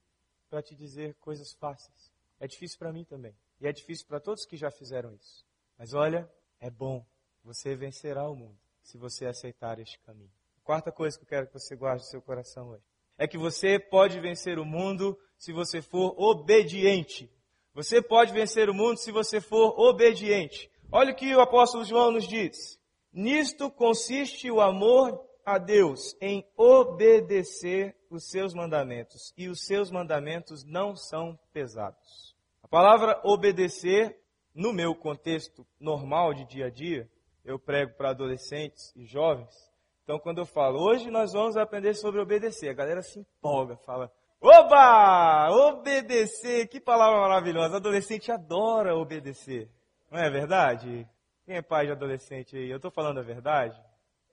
para 0.48 0.62
te 0.62 0.76
dizer 0.76 1.14
coisas 1.14 1.52
fáceis. 1.54 2.12
É 2.38 2.46
difícil 2.46 2.78
para 2.78 2.92
mim 2.92 3.04
também. 3.04 3.34
E 3.60 3.66
é 3.66 3.72
difícil 3.72 4.06
para 4.06 4.20
todos 4.20 4.44
que 4.44 4.56
já 4.56 4.70
fizeram 4.70 5.14
isso. 5.14 5.44
Mas 5.78 5.92
olha, 5.92 6.30
é 6.60 6.70
bom. 6.70 7.04
Você 7.42 7.74
vencerá 7.74 8.28
o 8.28 8.36
mundo 8.36 8.58
se 8.82 8.98
você 8.98 9.26
aceitar 9.26 9.78
este 9.80 9.98
caminho. 10.00 10.41
Quarta 10.64 10.92
coisa 10.92 11.18
que 11.18 11.24
eu 11.24 11.28
quero 11.28 11.46
que 11.46 11.54
você 11.54 11.74
guarde 11.74 12.02
no 12.02 12.08
seu 12.08 12.22
coração 12.22 12.68
hoje 12.68 12.92
é 13.18 13.26
que 13.28 13.38
você 13.38 13.78
pode 13.78 14.18
vencer 14.20 14.58
o 14.58 14.64
mundo 14.64 15.18
se 15.38 15.52
você 15.52 15.80
for 15.80 16.14
obediente. 16.20 17.30
Você 17.74 18.02
pode 18.02 18.32
vencer 18.32 18.68
o 18.68 18.74
mundo 18.74 18.98
se 18.98 19.12
você 19.12 19.40
for 19.40 19.78
obediente. 19.78 20.70
Olha 20.90 21.12
o 21.12 21.16
que 21.16 21.34
o 21.34 21.40
apóstolo 21.40 21.84
João 21.84 22.10
nos 22.10 22.26
diz. 22.26 22.78
Nisto 23.12 23.70
consiste 23.70 24.50
o 24.50 24.60
amor 24.60 25.24
a 25.44 25.58
Deus 25.58 26.16
em 26.20 26.44
obedecer 26.56 27.96
os 28.10 28.28
seus 28.28 28.52
mandamentos, 28.54 29.32
e 29.36 29.48
os 29.48 29.64
seus 29.64 29.90
mandamentos 29.90 30.64
não 30.64 30.94
são 30.94 31.38
pesados. 31.52 32.36
A 32.62 32.68
palavra 32.68 33.20
obedecer, 33.24 34.18
no 34.54 34.72
meu 34.72 34.94
contexto 34.94 35.66
normal 35.80 36.34
de 36.34 36.44
dia 36.44 36.66
a 36.66 36.70
dia, 36.70 37.10
eu 37.44 37.58
prego 37.58 37.94
para 37.96 38.10
adolescentes 38.10 38.92
e 38.94 39.04
jovens. 39.04 39.71
Então, 40.04 40.18
quando 40.18 40.38
eu 40.38 40.46
falo, 40.46 40.80
hoje 40.80 41.10
nós 41.10 41.32
vamos 41.32 41.56
aprender 41.56 41.94
sobre 41.94 42.20
obedecer, 42.20 42.68
a 42.68 42.74
galera 42.74 43.02
se 43.02 43.20
empolga, 43.20 43.76
fala, 43.76 44.12
Oba! 44.44 45.50
Obedecer, 45.50 46.66
que 46.66 46.80
palavra 46.80 47.20
maravilhosa. 47.20 47.76
Adolescente 47.76 48.32
adora 48.32 48.92
obedecer. 48.96 49.70
Não 50.10 50.18
é 50.18 50.28
verdade? 50.28 51.08
Quem 51.44 51.56
é 51.56 51.62
pai 51.62 51.86
de 51.86 51.92
adolescente 51.92 52.56
aí? 52.56 52.68
Eu 52.68 52.78
estou 52.78 52.90
falando 52.90 53.18
a 53.18 53.22
verdade? 53.22 53.80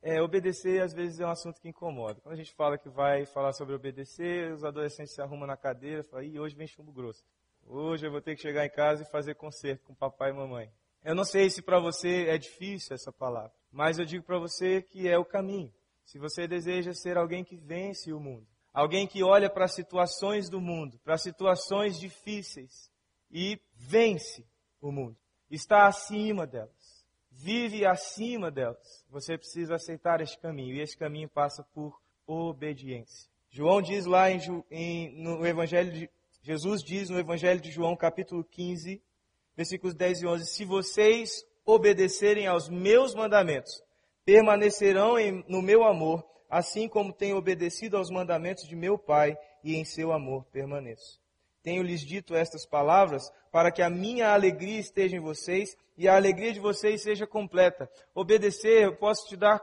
É, 0.01 0.19
obedecer 0.19 0.81
às 0.81 0.93
vezes 0.93 1.19
é 1.19 1.25
um 1.27 1.29
assunto 1.29 1.61
que 1.61 1.69
incomoda. 1.69 2.19
Quando 2.21 2.33
a 2.33 2.37
gente 2.37 2.51
fala 2.55 2.75
que 2.75 2.89
vai 2.89 3.27
falar 3.27 3.53
sobre 3.53 3.75
obedecer, 3.75 4.51
os 4.51 4.63
adolescentes 4.63 5.13
se 5.13 5.21
arrumam 5.21 5.45
na 5.45 5.55
cadeira 5.55 6.01
e 6.01 6.03
falam, 6.03 6.25
Ih, 6.25 6.39
hoje 6.39 6.55
vem 6.55 6.65
chumbo 6.65 6.91
grosso. 6.91 7.23
Hoje 7.67 8.07
eu 8.07 8.11
vou 8.11 8.19
ter 8.19 8.35
que 8.35 8.41
chegar 8.41 8.65
em 8.65 8.71
casa 8.71 9.03
e 9.03 9.11
fazer 9.11 9.35
concerto 9.35 9.85
com 9.85 9.93
papai 9.93 10.31
e 10.31 10.33
mamãe. 10.33 10.71
Eu 11.03 11.13
não 11.13 11.23
sei 11.23 11.51
se 11.51 11.61
para 11.61 11.79
você 11.79 12.29
é 12.29 12.37
difícil 12.37 12.95
essa 12.95 13.11
palavra, 13.11 13.53
mas 13.71 13.99
eu 13.99 14.05
digo 14.05 14.23
para 14.23 14.39
você 14.39 14.81
que 14.81 15.07
é 15.07 15.17
o 15.17 15.25
caminho. 15.25 15.73
Se 16.03 16.17
você 16.17 16.47
deseja 16.47 16.93
ser 16.93 17.17
alguém 17.17 17.43
que 17.43 17.55
vence 17.55 18.11
o 18.11 18.19
mundo, 18.19 18.47
Alguém 18.73 19.07
que 19.07 19.23
olha 19.23 19.49
para 19.49 19.67
situações 19.67 20.49
do 20.49 20.61
mundo, 20.61 20.99
para 21.03 21.17
situações 21.17 21.99
difíceis 21.99 22.89
e 23.31 23.59
vence 23.75 24.45
o 24.79 24.91
mundo. 24.91 25.17
Está 25.49 25.87
acima 25.87 26.45
delas. 26.45 27.05
Vive 27.31 27.85
acima 27.85 28.51
delas. 28.51 29.03
Você 29.09 29.37
precisa 29.37 29.75
aceitar 29.75 30.21
este 30.21 30.37
caminho. 30.37 30.75
E 30.75 30.81
esse 30.81 30.95
caminho 30.97 31.27
passa 31.27 31.63
por 31.73 31.99
obediência. 32.27 33.29
João 33.49 33.81
diz 33.81 34.05
lá 34.05 34.29
em, 34.29 34.39
em, 34.69 35.23
no 35.23 35.45
Evangelho 35.45 35.91
de 35.91 36.09
Jesus 36.41 36.81
diz 36.81 37.09
no 37.09 37.19
Evangelho 37.19 37.59
de 37.59 37.71
João, 37.71 37.97
capítulo 37.97 38.45
15, 38.45 39.01
versículos 39.57 39.93
10 39.93 40.21
e 40.21 40.27
11: 40.27 40.45
Se 40.45 40.63
vocês 40.63 41.43
obedecerem 41.69 42.47
aos 42.47 42.67
meus 42.67 43.13
mandamentos, 43.13 43.83
permanecerão 44.25 45.19
em, 45.19 45.43
no 45.47 45.61
meu 45.61 45.83
amor, 45.83 46.25
assim 46.49 46.87
como 46.87 47.13
tenho 47.13 47.37
obedecido 47.37 47.97
aos 47.97 48.09
mandamentos 48.09 48.67
de 48.67 48.75
meu 48.75 48.97
Pai 48.97 49.37
e 49.63 49.75
em 49.75 49.85
seu 49.85 50.11
amor 50.11 50.45
permaneço. 50.51 51.19
Tenho-lhes 51.61 52.01
dito 52.01 52.35
estas 52.35 52.65
palavras 52.65 53.31
para 53.51 53.71
que 53.71 53.81
a 53.81 53.89
minha 53.89 54.33
alegria 54.33 54.79
esteja 54.79 55.17
em 55.17 55.19
vocês 55.19 55.75
e 55.97 56.07
a 56.07 56.15
alegria 56.15 56.53
de 56.53 56.59
vocês 56.59 57.01
seja 57.03 57.27
completa. 57.27 57.89
Obedecer, 58.15 58.83
eu 58.83 58.95
posso 58.95 59.27
te 59.27 59.35
dar 59.35 59.59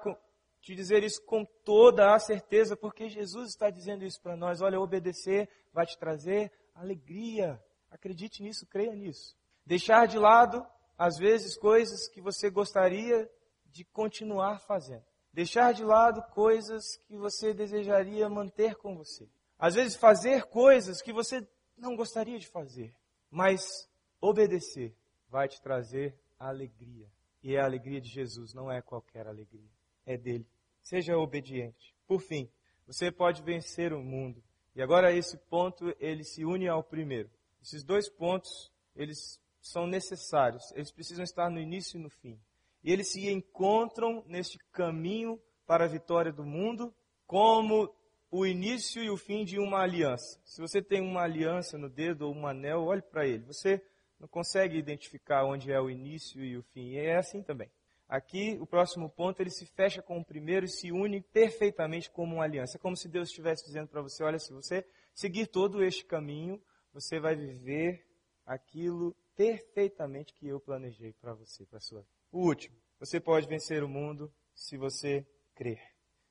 te 0.61 0.75
dizer 0.75 1.05
isso 1.05 1.25
com 1.25 1.45
toda 1.65 2.13
a 2.13 2.19
certeza, 2.19 2.77
porque 2.77 3.09
Jesus 3.09 3.51
está 3.51 3.71
dizendo 3.71 4.05
isso 4.05 4.21
para 4.21 4.37
nós. 4.37 4.61
Olha, 4.61 4.81
obedecer 4.81 5.49
vai 5.73 5.87
te 5.87 5.97
trazer 5.97 6.51
alegria. 6.75 7.63
Acredite 7.89 8.43
nisso, 8.43 8.67
creia 8.67 8.95
nisso. 8.95 9.37
Deixar 9.65 10.07
de 10.07 10.19
lado, 10.19 10.67
às 10.99 11.19
vezes, 11.19 11.57
coisas 11.57 12.09
que 12.09 12.21
você 12.21 12.49
gostaria 12.51 13.31
de 13.67 13.85
continuar 13.85 14.61
fazendo. 14.61 15.05
Deixar 15.33 15.73
de 15.73 15.85
lado 15.85 16.23
coisas 16.33 16.97
que 17.07 17.17
você 17.17 17.53
desejaria 17.53 18.29
manter 18.29 18.75
com 18.77 18.97
você. 18.97 19.29
Às 19.59 19.75
vezes 19.75 19.97
fazer 19.97 20.45
coisas 20.45 21.03
que 21.03 21.13
você 21.13 21.47
não 21.77 21.95
gostaria 21.95 22.39
de 22.39 22.47
fazer. 22.47 22.95
Mas 23.31 23.89
obedecer 24.21 24.95
vai 25.29 25.47
te 25.47 25.61
trazer 25.61 26.19
alegria. 26.39 27.07
E 27.43 27.55
é 27.55 27.61
a 27.61 27.65
alegria 27.65 28.01
de 28.01 28.09
Jesus, 28.09 28.55
não 28.55 28.73
é 28.73 28.81
qualquer 28.81 29.27
alegria. 29.27 29.71
É 30.07 30.17
dele. 30.17 30.47
Seja 30.83 31.19
obediente. 31.19 31.95
Por 32.07 32.21
fim, 32.21 32.51
você 32.87 33.11
pode 33.11 33.43
vencer 33.43 33.93
o 33.93 34.03
mundo. 34.03 34.43
E 34.75 34.83
agora 34.83 35.13
esse 35.13 35.37
ponto, 35.37 35.95
ele 35.99 36.25
se 36.25 36.45
une 36.45 36.69
ao 36.69 36.83
primeiro. 36.83 37.31
Esses 37.63 37.83
dois 37.83 38.09
pontos, 38.09 38.73
eles 38.95 39.41
são 39.71 39.87
necessários. 39.87 40.73
Eles 40.73 40.93
precisam 40.93 41.25
estar 41.25 41.51
no 41.51 41.61
início 41.61 41.99
e 41.99 42.03
no 42.03 42.11
fim. 42.11 42.39
E 42.83 42.93
eles 42.93 43.11
se 43.13 43.29
encontram 43.31 44.25
neste 44.27 44.59
caminho 44.73 45.41
para 45.67 45.85
a 45.85 45.89
vitória 45.89 46.33
do 46.33 46.45
mundo 46.45 46.95
como 47.27 47.93
o 48.31 48.47
início 48.47 49.03
e 49.03 49.11
o 49.11 49.17
fim 49.17 49.45
de 49.45 49.59
uma 49.59 49.81
aliança. 49.81 50.41
Se 50.45 50.61
você 50.61 50.83
tem 50.83 51.01
uma 51.01 51.23
aliança 51.23 51.77
no 51.77 51.89
dedo 51.89 52.27
ou 52.29 52.35
um 52.35 52.47
anel, 52.47 52.85
olhe 52.85 53.03
para 53.03 53.27
ele. 53.27 53.45
Você 53.45 53.83
não 54.19 54.29
consegue 54.29 54.79
identificar 54.79 55.45
onde 55.45 55.73
é 55.73 55.81
o 55.81 55.91
início 55.91 56.45
e 56.45 56.57
o 56.57 56.63
fim. 56.63 56.91
E 56.91 56.99
é 56.99 57.17
assim 57.17 57.43
também. 57.43 57.71
Aqui, 58.09 58.57
o 58.61 58.67
próximo 58.67 59.11
ponto, 59.11 59.41
ele 59.41 59.51
se 59.51 59.67
fecha 59.67 60.01
com 60.01 60.19
o 60.19 60.25
primeiro 60.25 60.65
e 60.65 60.69
se 60.69 60.93
une 60.93 61.21
perfeitamente 61.21 62.09
como 62.11 62.37
uma 62.37 62.45
aliança. 62.45 62.77
É 62.77 62.81
como 62.81 62.97
se 62.97 63.09
Deus 63.09 63.29
estivesse 63.29 63.65
dizendo 63.65 63.89
para 63.89 64.01
você: 64.01 64.23
olha, 64.23 64.39
se 64.39 64.53
você 64.53 64.87
seguir 65.13 65.49
todo 65.49 65.83
este 65.83 66.05
caminho, 66.05 66.63
você 66.93 67.19
vai 67.19 67.35
viver 67.35 68.07
aquilo 68.45 69.15
perfeitamente 69.37 70.33
que 70.35 70.49
eu 70.49 70.59
planejei 70.59 71.13
para 71.13 71.35
você, 71.35 71.65
para 71.67 71.79
sua 71.79 72.01
vida. 72.01 72.13
O 72.33 72.41
último, 72.41 72.77
você 72.99 73.21
pode 73.21 73.47
vencer 73.47 73.85
o 73.85 73.89
mundo 73.89 74.33
se 74.55 74.77
você 74.77 75.27
crer. 75.55 75.81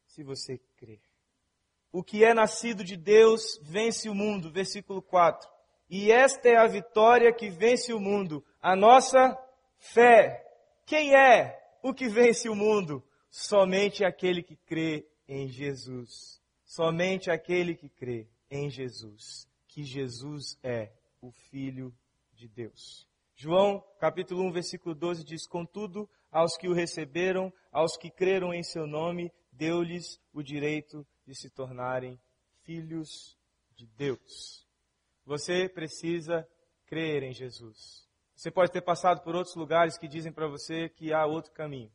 Se 0.07 0.23
você 0.23 0.57
crer. 0.75 1.01
O 1.91 2.03
que 2.03 2.25
é 2.25 2.33
nascido 2.33 2.83
de 2.83 2.97
Deus 2.97 3.59
vence 3.61 4.09
o 4.09 4.15
mundo, 4.15 4.51
versículo 4.51 5.01
4. 5.01 5.49
E 5.89 6.11
esta 6.11 6.49
é 6.49 6.57
a 6.57 6.67
vitória 6.67 7.31
que 7.33 7.49
vence 7.49 7.93
o 7.93 7.99
mundo, 7.99 8.43
a 8.61 8.75
nossa 8.75 9.37
fé. 9.77 10.43
Quem 10.85 11.15
é 11.15 11.57
o 11.81 11.93
que 11.93 12.09
vence 12.09 12.49
o 12.49 12.55
mundo? 12.55 13.03
Somente 13.29 14.03
aquele 14.03 14.41
que 14.41 14.55
crê 14.55 15.07
em 15.27 15.47
Jesus. 15.47 16.41
Somente 16.65 17.29
aquele 17.29 17.75
que 17.75 17.89
crê 17.89 18.27
em 18.49 18.69
Jesus. 18.69 19.47
Que 19.67 19.83
Jesus 19.83 20.57
é 20.63 20.91
o 21.21 21.31
Filho 21.31 21.93
de 22.35 22.47
Deus. 22.47 23.07
João, 23.35 23.83
capítulo 23.99 24.43
1, 24.43 24.51
versículo 24.51 24.95
12 24.95 25.23
diz: 25.23 25.47
Contudo, 25.47 26.09
aos 26.31 26.57
que 26.57 26.67
o 26.67 26.73
receberam, 26.73 27.51
aos 27.71 27.97
que 27.97 28.09
creram 28.09 28.53
em 28.53 28.63
seu 28.63 28.85
nome, 28.85 29.31
deu-lhes 29.51 30.19
o 30.33 30.43
direito 30.43 31.05
de 31.25 31.35
se 31.35 31.49
tornarem 31.49 32.19
filhos 32.63 33.37
de 33.75 33.85
Deus. 33.87 34.65
Você 35.25 35.67
precisa 35.67 36.47
crer 36.85 37.23
em 37.23 37.33
Jesus. 37.33 38.05
Você 38.35 38.51
pode 38.51 38.71
ter 38.71 38.81
passado 38.81 39.21
por 39.21 39.35
outros 39.35 39.55
lugares 39.55 39.97
que 39.97 40.07
dizem 40.07 40.31
para 40.31 40.47
você 40.47 40.89
que 40.89 41.13
há 41.13 41.25
outro 41.25 41.51
caminho, 41.51 41.91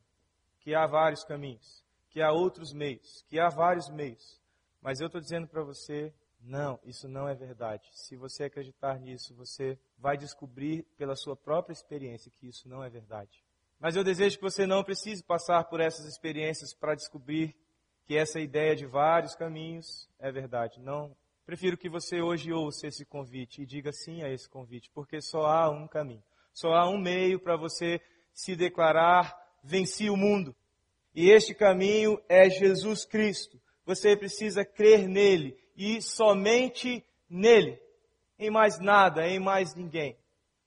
que 0.61 0.75
há 0.75 0.87
vários 0.87 1.23
caminhos, 1.23 1.85
que 2.09 2.21
há 2.21 2.33
outros 2.33 2.73
meios, 2.73 3.25
que 3.29 3.39
há 3.39 3.49
vários 3.49 3.89
meios. 3.89 4.41
Mas 4.81 5.01
eu 5.01 5.07
estou 5.07 5.21
dizendo 5.21 5.47
para 5.47 5.63
você 5.63 6.13
não, 6.43 6.81
isso 6.85 7.09
não 7.09 7.29
é 7.29 7.35
verdade. 7.35 7.89
Se 7.93 8.17
você 8.17 8.45
acreditar 8.45 8.99
nisso, 8.99 9.35
você 9.35 9.79
vai 9.99 10.17
descobrir 10.17 10.83
pela 10.97 11.15
sua 11.15 11.37
própria 11.37 11.73
experiência 11.73 12.33
que 12.39 12.49
isso 12.49 12.69
não 12.69 12.83
é 12.83 12.89
verdade. 12.89 13.45
Mas 13.79 13.97
eu 13.97 14.05
desejo 14.05 14.37
que 14.37 14.43
você 14.43 14.67
não 14.67 14.83
precise 14.83 15.23
passar 15.23 15.65
por 15.65 15.81
essas 15.81 16.07
experiências 16.07 16.75
para 16.75 16.95
descobrir 16.95 17.55
que 18.05 18.17
essa 18.17 18.41
ideia 18.41 18.75
de 18.75 18.87
vários 18.87 19.35
caminhos 19.35 20.09
é 20.19 20.31
verdade. 20.33 20.81
Não. 20.81 21.17
Prefiro 21.47 21.77
que 21.77 21.89
você 21.89 22.21
hoje 22.21 22.53
ouça 22.53 22.87
esse 22.87 23.05
convite 23.05 23.63
e 23.63 23.67
diga 23.67 23.93
sim 23.93 24.23
a 24.23 24.29
esse 24.29 24.49
convite, 24.49 24.91
porque 24.95 25.21
só 25.21 25.47
há 25.47 25.71
um 25.71 25.87
caminho. 25.87 26.23
Só 26.53 26.73
há 26.73 26.89
um 26.89 26.99
meio 26.99 27.39
para 27.41 27.57
você 27.57 28.01
se 28.33 28.57
declarar 28.57 29.37
venci 29.63 30.11
o 30.11 30.17
mundo. 30.17 30.55
E 31.15 31.31
este 31.31 31.55
caminho 31.55 32.21
é 32.29 32.49
Jesus 32.49 33.05
Cristo. 33.05 33.61
Você 33.85 34.17
precisa 34.17 34.65
crer 34.65 35.09
nele 35.09 35.57
e 35.83 36.03
somente 36.03 37.03
nele, 37.27 37.81
em 38.39 38.51
mais 38.51 38.79
nada, 38.79 39.27
em 39.27 39.41
mais 39.41 39.75
ninguém. 39.75 40.15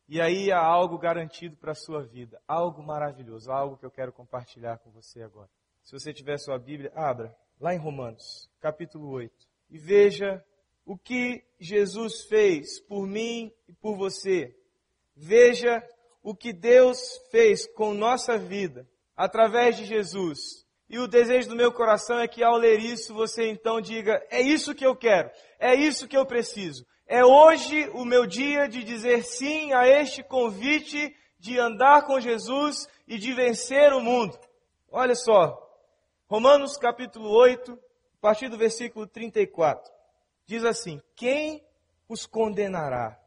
E 0.10 0.20
aí 0.20 0.52
há 0.52 0.60
algo 0.60 0.98
garantido 0.98 1.56
para 1.56 1.74
a 1.74 1.76
sua 1.76 2.02
vida, 2.02 2.42
algo 2.48 2.82
maravilhoso, 2.82 3.52
algo 3.52 3.78
que 3.78 3.86
eu 3.86 3.92
quero 3.92 4.12
compartilhar 4.12 4.80
com 4.80 4.90
você 4.90 5.22
agora. 5.22 5.52
Se 5.84 5.92
você 5.92 6.12
tiver 6.12 6.40
sua 6.40 6.58
Bíblia, 6.58 6.92
abra 6.96 7.32
lá 7.60 7.76
em 7.76 7.78
Romanos, 7.78 8.50
capítulo 8.60 9.08
8, 9.10 9.32
e 9.70 9.78
veja 9.78 10.44
o 10.84 10.98
que 10.98 11.46
Jesus 11.60 12.24
fez 12.24 12.80
por 12.80 13.06
mim 13.06 13.54
e 13.68 13.74
por 13.74 13.96
você. 13.96 14.58
Veja 15.16 15.88
o 16.24 16.34
que 16.34 16.52
Deus 16.52 16.98
fez 17.30 17.68
com 17.68 17.94
nossa 17.94 18.36
vida 18.36 18.90
através 19.16 19.78
de 19.78 19.86
Jesus 19.86 20.63
e 20.94 21.00
o 21.00 21.08
desejo 21.08 21.50
do 21.50 21.56
meu 21.56 21.72
coração 21.72 22.20
é 22.20 22.28
que 22.28 22.44
ao 22.44 22.56
ler 22.56 22.80
isso 22.80 23.16
você 23.16 23.50
então 23.50 23.82
diga: 23.82 24.24
é 24.30 24.40
isso 24.40 24.76
que 24.76 24.86
eu 24.86 24.96
quero, 24.96 25.32
é 25.58 25.74
isso 25.74 26.08
que 26.08 26.16
eu 26.16 26.24
preciso. 26.24 26.86
É 27.08 27.26
hoje 27.26 27.90
o 27.96 28.06
meu 28.06 28.28
dia 28.28 28.70
de 28.70 28.84
dizer 28.84 29.24
sim 29.24 29.74
a 29.74 29.88
este 29.88 30.22
convite 30.22 31.16
de 31.40 31.58
andar 31.58 32.04
com 32.04 32.20
Jesus 32.20 32.88
e 33.08 33.18
de 33.18 33.34
vencer 33.34 33.92
o 33.92 34.00
mundo. 34.00 34.40
Olha 34.92 35.16
só, 35.16 35.60
Romanos 36.28 36.78
capítulo 36.78 37.28
8, 37.28 37.74
a 37.74 38.22
partir 38.22 38.48
do 38.48 38.56
versículo 38.56 39.08
34, 39.08 39.92
diz 40.46 40.64
assim: 40.64 41.02
Quem 41.16 41.66
os 42.08 42.28
condenará? 42.28 43.20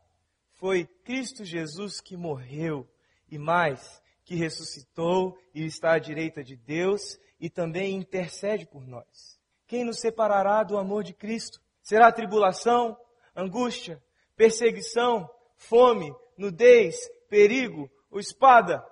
Foi 0.52 0.84
Cristo 1.02 1.44
Jesus 1.44 2.00
que 2.00 2.16
morreu, 2.16 2.88
e 3.28 3.36
mais, 3.38 4.00
que 4.26 4.34
ressuscitou 4.34 5.38
e 5.54 5.64
está 5.64 5.92
à 5.92 5.98
direita 6.00 6.42
de 6.42 6.56
Deus 6.56 7.16
e 7.38 7.48
também 7.48 7.94
intercede 7.94 8.66
por 8.66 8.84
nós. 8.84 9.38
Quem 9.68 9.84
nos 9.84 10.00
separará 10.00 10.64
do 10.64 10.76
amor 10.76 11.04
de 11.04 11.14
Cristo? 11.14 11.60
Será 11.80 12.10
tribulação, 12.10 12.98
angústia, 13.36 14.02
perseguição, 14.34 15.30
fome, 15.56 16.12
nudez, 16.36 16.96
perigo 17.30 17.88
ou 18.10 18.18
espada? 18.18 18.84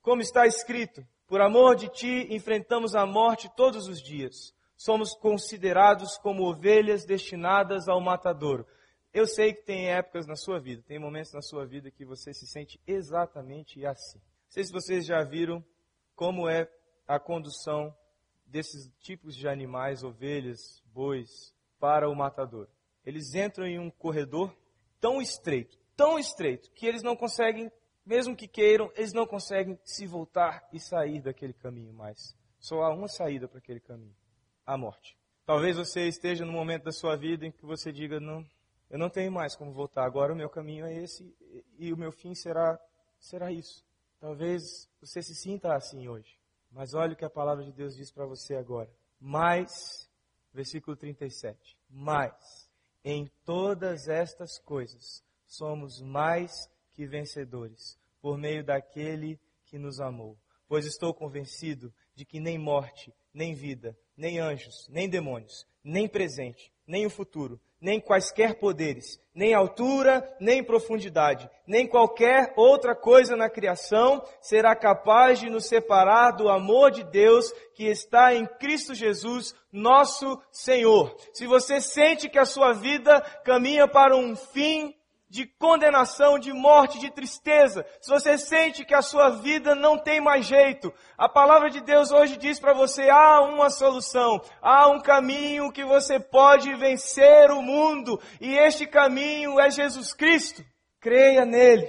Como 0.00 0.22
está 0.22 0.46
escrito, 0.46 1.06
por 1.26 1.42
amor 1.42 1.76
de 1.76 1.88
ti 1.90 2.26
enfrentamos 2.30 2.94
a 2.94 3.04
morte 3.04 3.50
todos 3.54 3.86
os 3.86 4.02
dias. 4.02 4.54
Somos 4.78 5.14
considerados 5.14 6.16
como 6.16 6.44
ovelhas 6.44 7.04
destinadas 7.04 7.86
ao 7.86 8.00
matadouro. 8.00 8.66
Eu 9.12 9.26
sei 9.26 9.52
que 9.52 9.62
tem 9.62 9.90
épocas 9.90 10.26
na 10.26 10.36
sua 10.36 10.58
vida, 10.58 10.82
tem 10.86 10.98
momentos 10.98 11.34
na 11.34 11.42
sua 11.42 11.66
vida 11.66 11.90
que 11.90 12.06
você 12.06 12.32
se 12.32 12.46
sente 12.46 12.80
exatamente 12.86 13.84
assim. 13.84 14.20
Sei 14.50 14.64
se 14.64 14.72
vocês 14.72 15.06
já 15.06 15.22
viram 15.22 15.64
como 16.16 16.48
é 16.48 16.68
a 17.06 17.20
condução 17.20 17.96
desses 18.44 18.90
tipos 18.98 19.36
de 19.36 19.46
animais, 19.46 20.02
ovelhas, 20.02 20.82
bois, 20.92 21.54
para 21.78 22.10
o 22.10 22.16
matador. 22.16 22.68
Eles 23.06 23.32
entram 23.32 23.64
em 23.64 23.78
um 23.78 23.88
corredor 23.88 24.52
tão 25.00 25.22
estreito, 25.22 25.78
tão 25.96 26.18
estreito, 26.18 26.68
que 26.72 26.84
eles 26.84 27.00
não 27.00 27.14
conseguem, 27.14 27.70
mesmo 28.04 28.34
que 28.34 28.48
queiram, 28.48 28.90
eles 28.96 29.12
não 29.12 29.24
conseguem 29.24 29.78
se 29.84 30.04
voltar 30.04 30.68
e 30.72 30.80
sair 30.80 31.22
daquele 31.22 31.54
caminho 31.54 31.92
mais. 31.92 32.36
Só 32.58 32.82
há 32.82 32.92
uma 32.92 33.06
saída 33.06 33.46
para 33.46 33.58
aquele 33.58 33.80
caminho: 33.80 34.16
a 34.66 34.76
morte. 34.76 35.16
Talvez 35.46 35.76
você 35.76 36.08
esteja 36.08 36.44
no 36.44 36.52
momento 36.52 36.84
da 36.84 36.92
sua 36.92 37.16
vida 37.16 37.46
em 37.46 37.52
que 37.52 37.64
você 37.64 37.92
diga: 37.92 38.18
não, 38.18 38.44
eu 38.90 38.98
não 38.98 39.08
tenho 39.08 39.30
mais 39.30 39.54
como 39.54 39.72
voltar. 39.72 40.04
Agora 40.04 40.32
o 40.32 40.36
meu 40.36 40.50
caminho 40.50 40.84
é 40.86 40.92
esse 40.92 41.32
e 41.78 41.92
o 41.92 41.96
meu 41.96 42.10
fim 42.10 42.34
será 42.34 42.76
será 43.20 43.52
isso. 43.52 43.88
Talvez 44.20 44.88
você 45.00 45.22
se 45.22 45.34
sinta 45.34 45.74
assim 45.74 46.06
hoje. 46.06 46.38
Mas 46.70 46.94
olha 46.94 47.14
o 47.14 47.16
que 47.16 47.24
a 47.24 47.30
palavra 47.30 47.64
de 47.64 47.72
Deus 47.72 47.96
diz 47.96 48.12
para 48.12 48.26
você 48.26 48.54
agora. 48.54 48.90
Mas, 49.18 50.08
versículo 50.52 50.96
37. 50.96 51.76
Mas, 51.88 52.70
em 53.02 53.26
todas 53.44 54.08
estas 54.08 54.58
coisas, 54.60 55.24
somos 55.46 56.00
mais 56.00 56.52
que 56.92 57.06
vencedores, 57.06 57.98
por 58.20 58.38
meio 58.38 58.64
daquele 58.64 59.40
que 59.64 59.78
nos 59.78 60.00
amou. 60.00 60.38
Pois 60.68 60.84
estou 60.84 61.12
convencido 61.12 61.92
de 62.14 62.24
que 62.24 62.38
nem 62.38 62.58
morte, 62.58 63.12
nem 63.32 63.54
vida, 63.54 63.98
nem 64.16 64.38
anjos, 64.38 64.86
nem 64.88 65.08
demônios, 65.08 65.66
nem 65.82 66.06
presente, 66.06 66.72
nem 66.86 67.06
o 67.06 67.10
futuro, 67.10 67.60
nem 67.80 68.00
quaisquer 68.00 68.58
poderes, 68.58 69.18
nem 69.34 69.54
altura, 69.54 70.28
nem 70.38 70.62
profundidade, 70.62 71.48
nem 71.66 71.86
qualquer 71.86 72.52
outra 72.56 72.94
coisa 72.94 73.36
na 73.36 73.48
criação 73.48 74.22
será 74.40 74.76
capaz 74.76 75.38
de 75.38 75.48
nos 75.48 75.66
separar 75.66 76.32
do 76.32 76.48
amor 76.48 76.90
de 76.90 77.02
Deus 77.04 77.50
que 77.74 77.84
está 77.84 78.34
em 78.34 78.46
Cristo 78.46 78.94
Jesus, 78.94 79.54
nosso 79.72 80.40
Senhor. 80.52 81.16
Se 81.32 81.46
você 81.46 81.80
sente 81.80 82.28
que 82.28 82.38
a 82.38 82.44
sua 82.44 82.72
vida 82.72 83.20
caminha 83.44 83.88
para 83.88 84.16
um 84.16 84.36
fim, 84.36 84.94
de 85.30 85.46
condenação, 85.46 86.40
de 86.40 86.52
morte, 86.52 86.98
de 86.98 87.08
tristeza, 87.08 87.86
se 88.00 88.10
você 88.10 88.36
sente 88.36 88.84
que 88.84 88.94
a 88.94 89.00
sua 89.00 89.30
vida 89.30 89.76
não 89.76 89.96
tem 89.96 90.20
mais 90.20 90.44
jeito, 90.44 90.92
a 91.16 91.28
palavra 91.28 91.70
de 91.70 91.80
Deus 91.80 92.10
hoje 92.10 92.36
diz 92.36 92.58
para 92.58 92.74
você: 92.74 93.08
há 93.08 93.40
uma 93.40 93.70
solução, 93.70 94.42
há 94.60 94.88
um 94.88 95.00
caminho 95.00 95.70
que 95.70 95.84
você 95.84 96.18
pode 96.18 96.74
vencer 96.74 97.52
o 97.52 97.62
mundo, 97.62 98.20
e 98.40 98.56
este 98.56 98.86
caminho 98.88 99.60
é 99.60 99.70
Jesus 99.70 100.12
Cristo. 100.12 100.64
Creia 100.98 101.46
nele, 101.46 101.86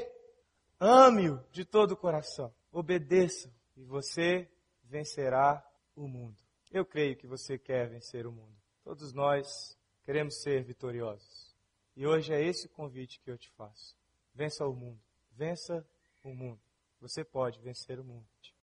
ame-o 0.79 1.43
de 1.51 1.65
todo 1.65 1.93
o 1.93 1.97
coração, 1.97 2.53
obedeça, 2.71 3.51
e 3.75 3.83
você 3.83 4.47
vencerá 4.83 5.65
o 5.95 6.07
mundo. 6.07 6.37
Eu 6.71 6.85
creio 6.85 7.17
que 7.17 7.27
você 7.27 7.57
quer 7.57 7.89
vencer 7.89 8.27
o 8.27 8.31
mundo. 8.31 8.55
Todos 8.83 9.11
nós 9.13 9.75
queremos 10.05 10.41
ser 10.41 10.63
vitoriosos. 10.63 11.50
E 11.95 12.05
hoje 12.07 12.33
é 12.33 12.41
esse 12.41 12.67
o 12.67 12.69
convite 12.69 13.19
que 13.19 13.29
eu 13.29 13.37
te 13.37 13.49
faço. 13.51 13.95
Vença 14.33 14.65
o 14.65 14.73
mundo. 14.73 15.01
Vença 15.31 15.87
o 16.23 16.33
mundo. 16.33 16.61
Você 16.99 17.23
pode 17.23 17.59
vencer 17.59 17.99
o 17.99 18.03
mundo. 18.03 18.27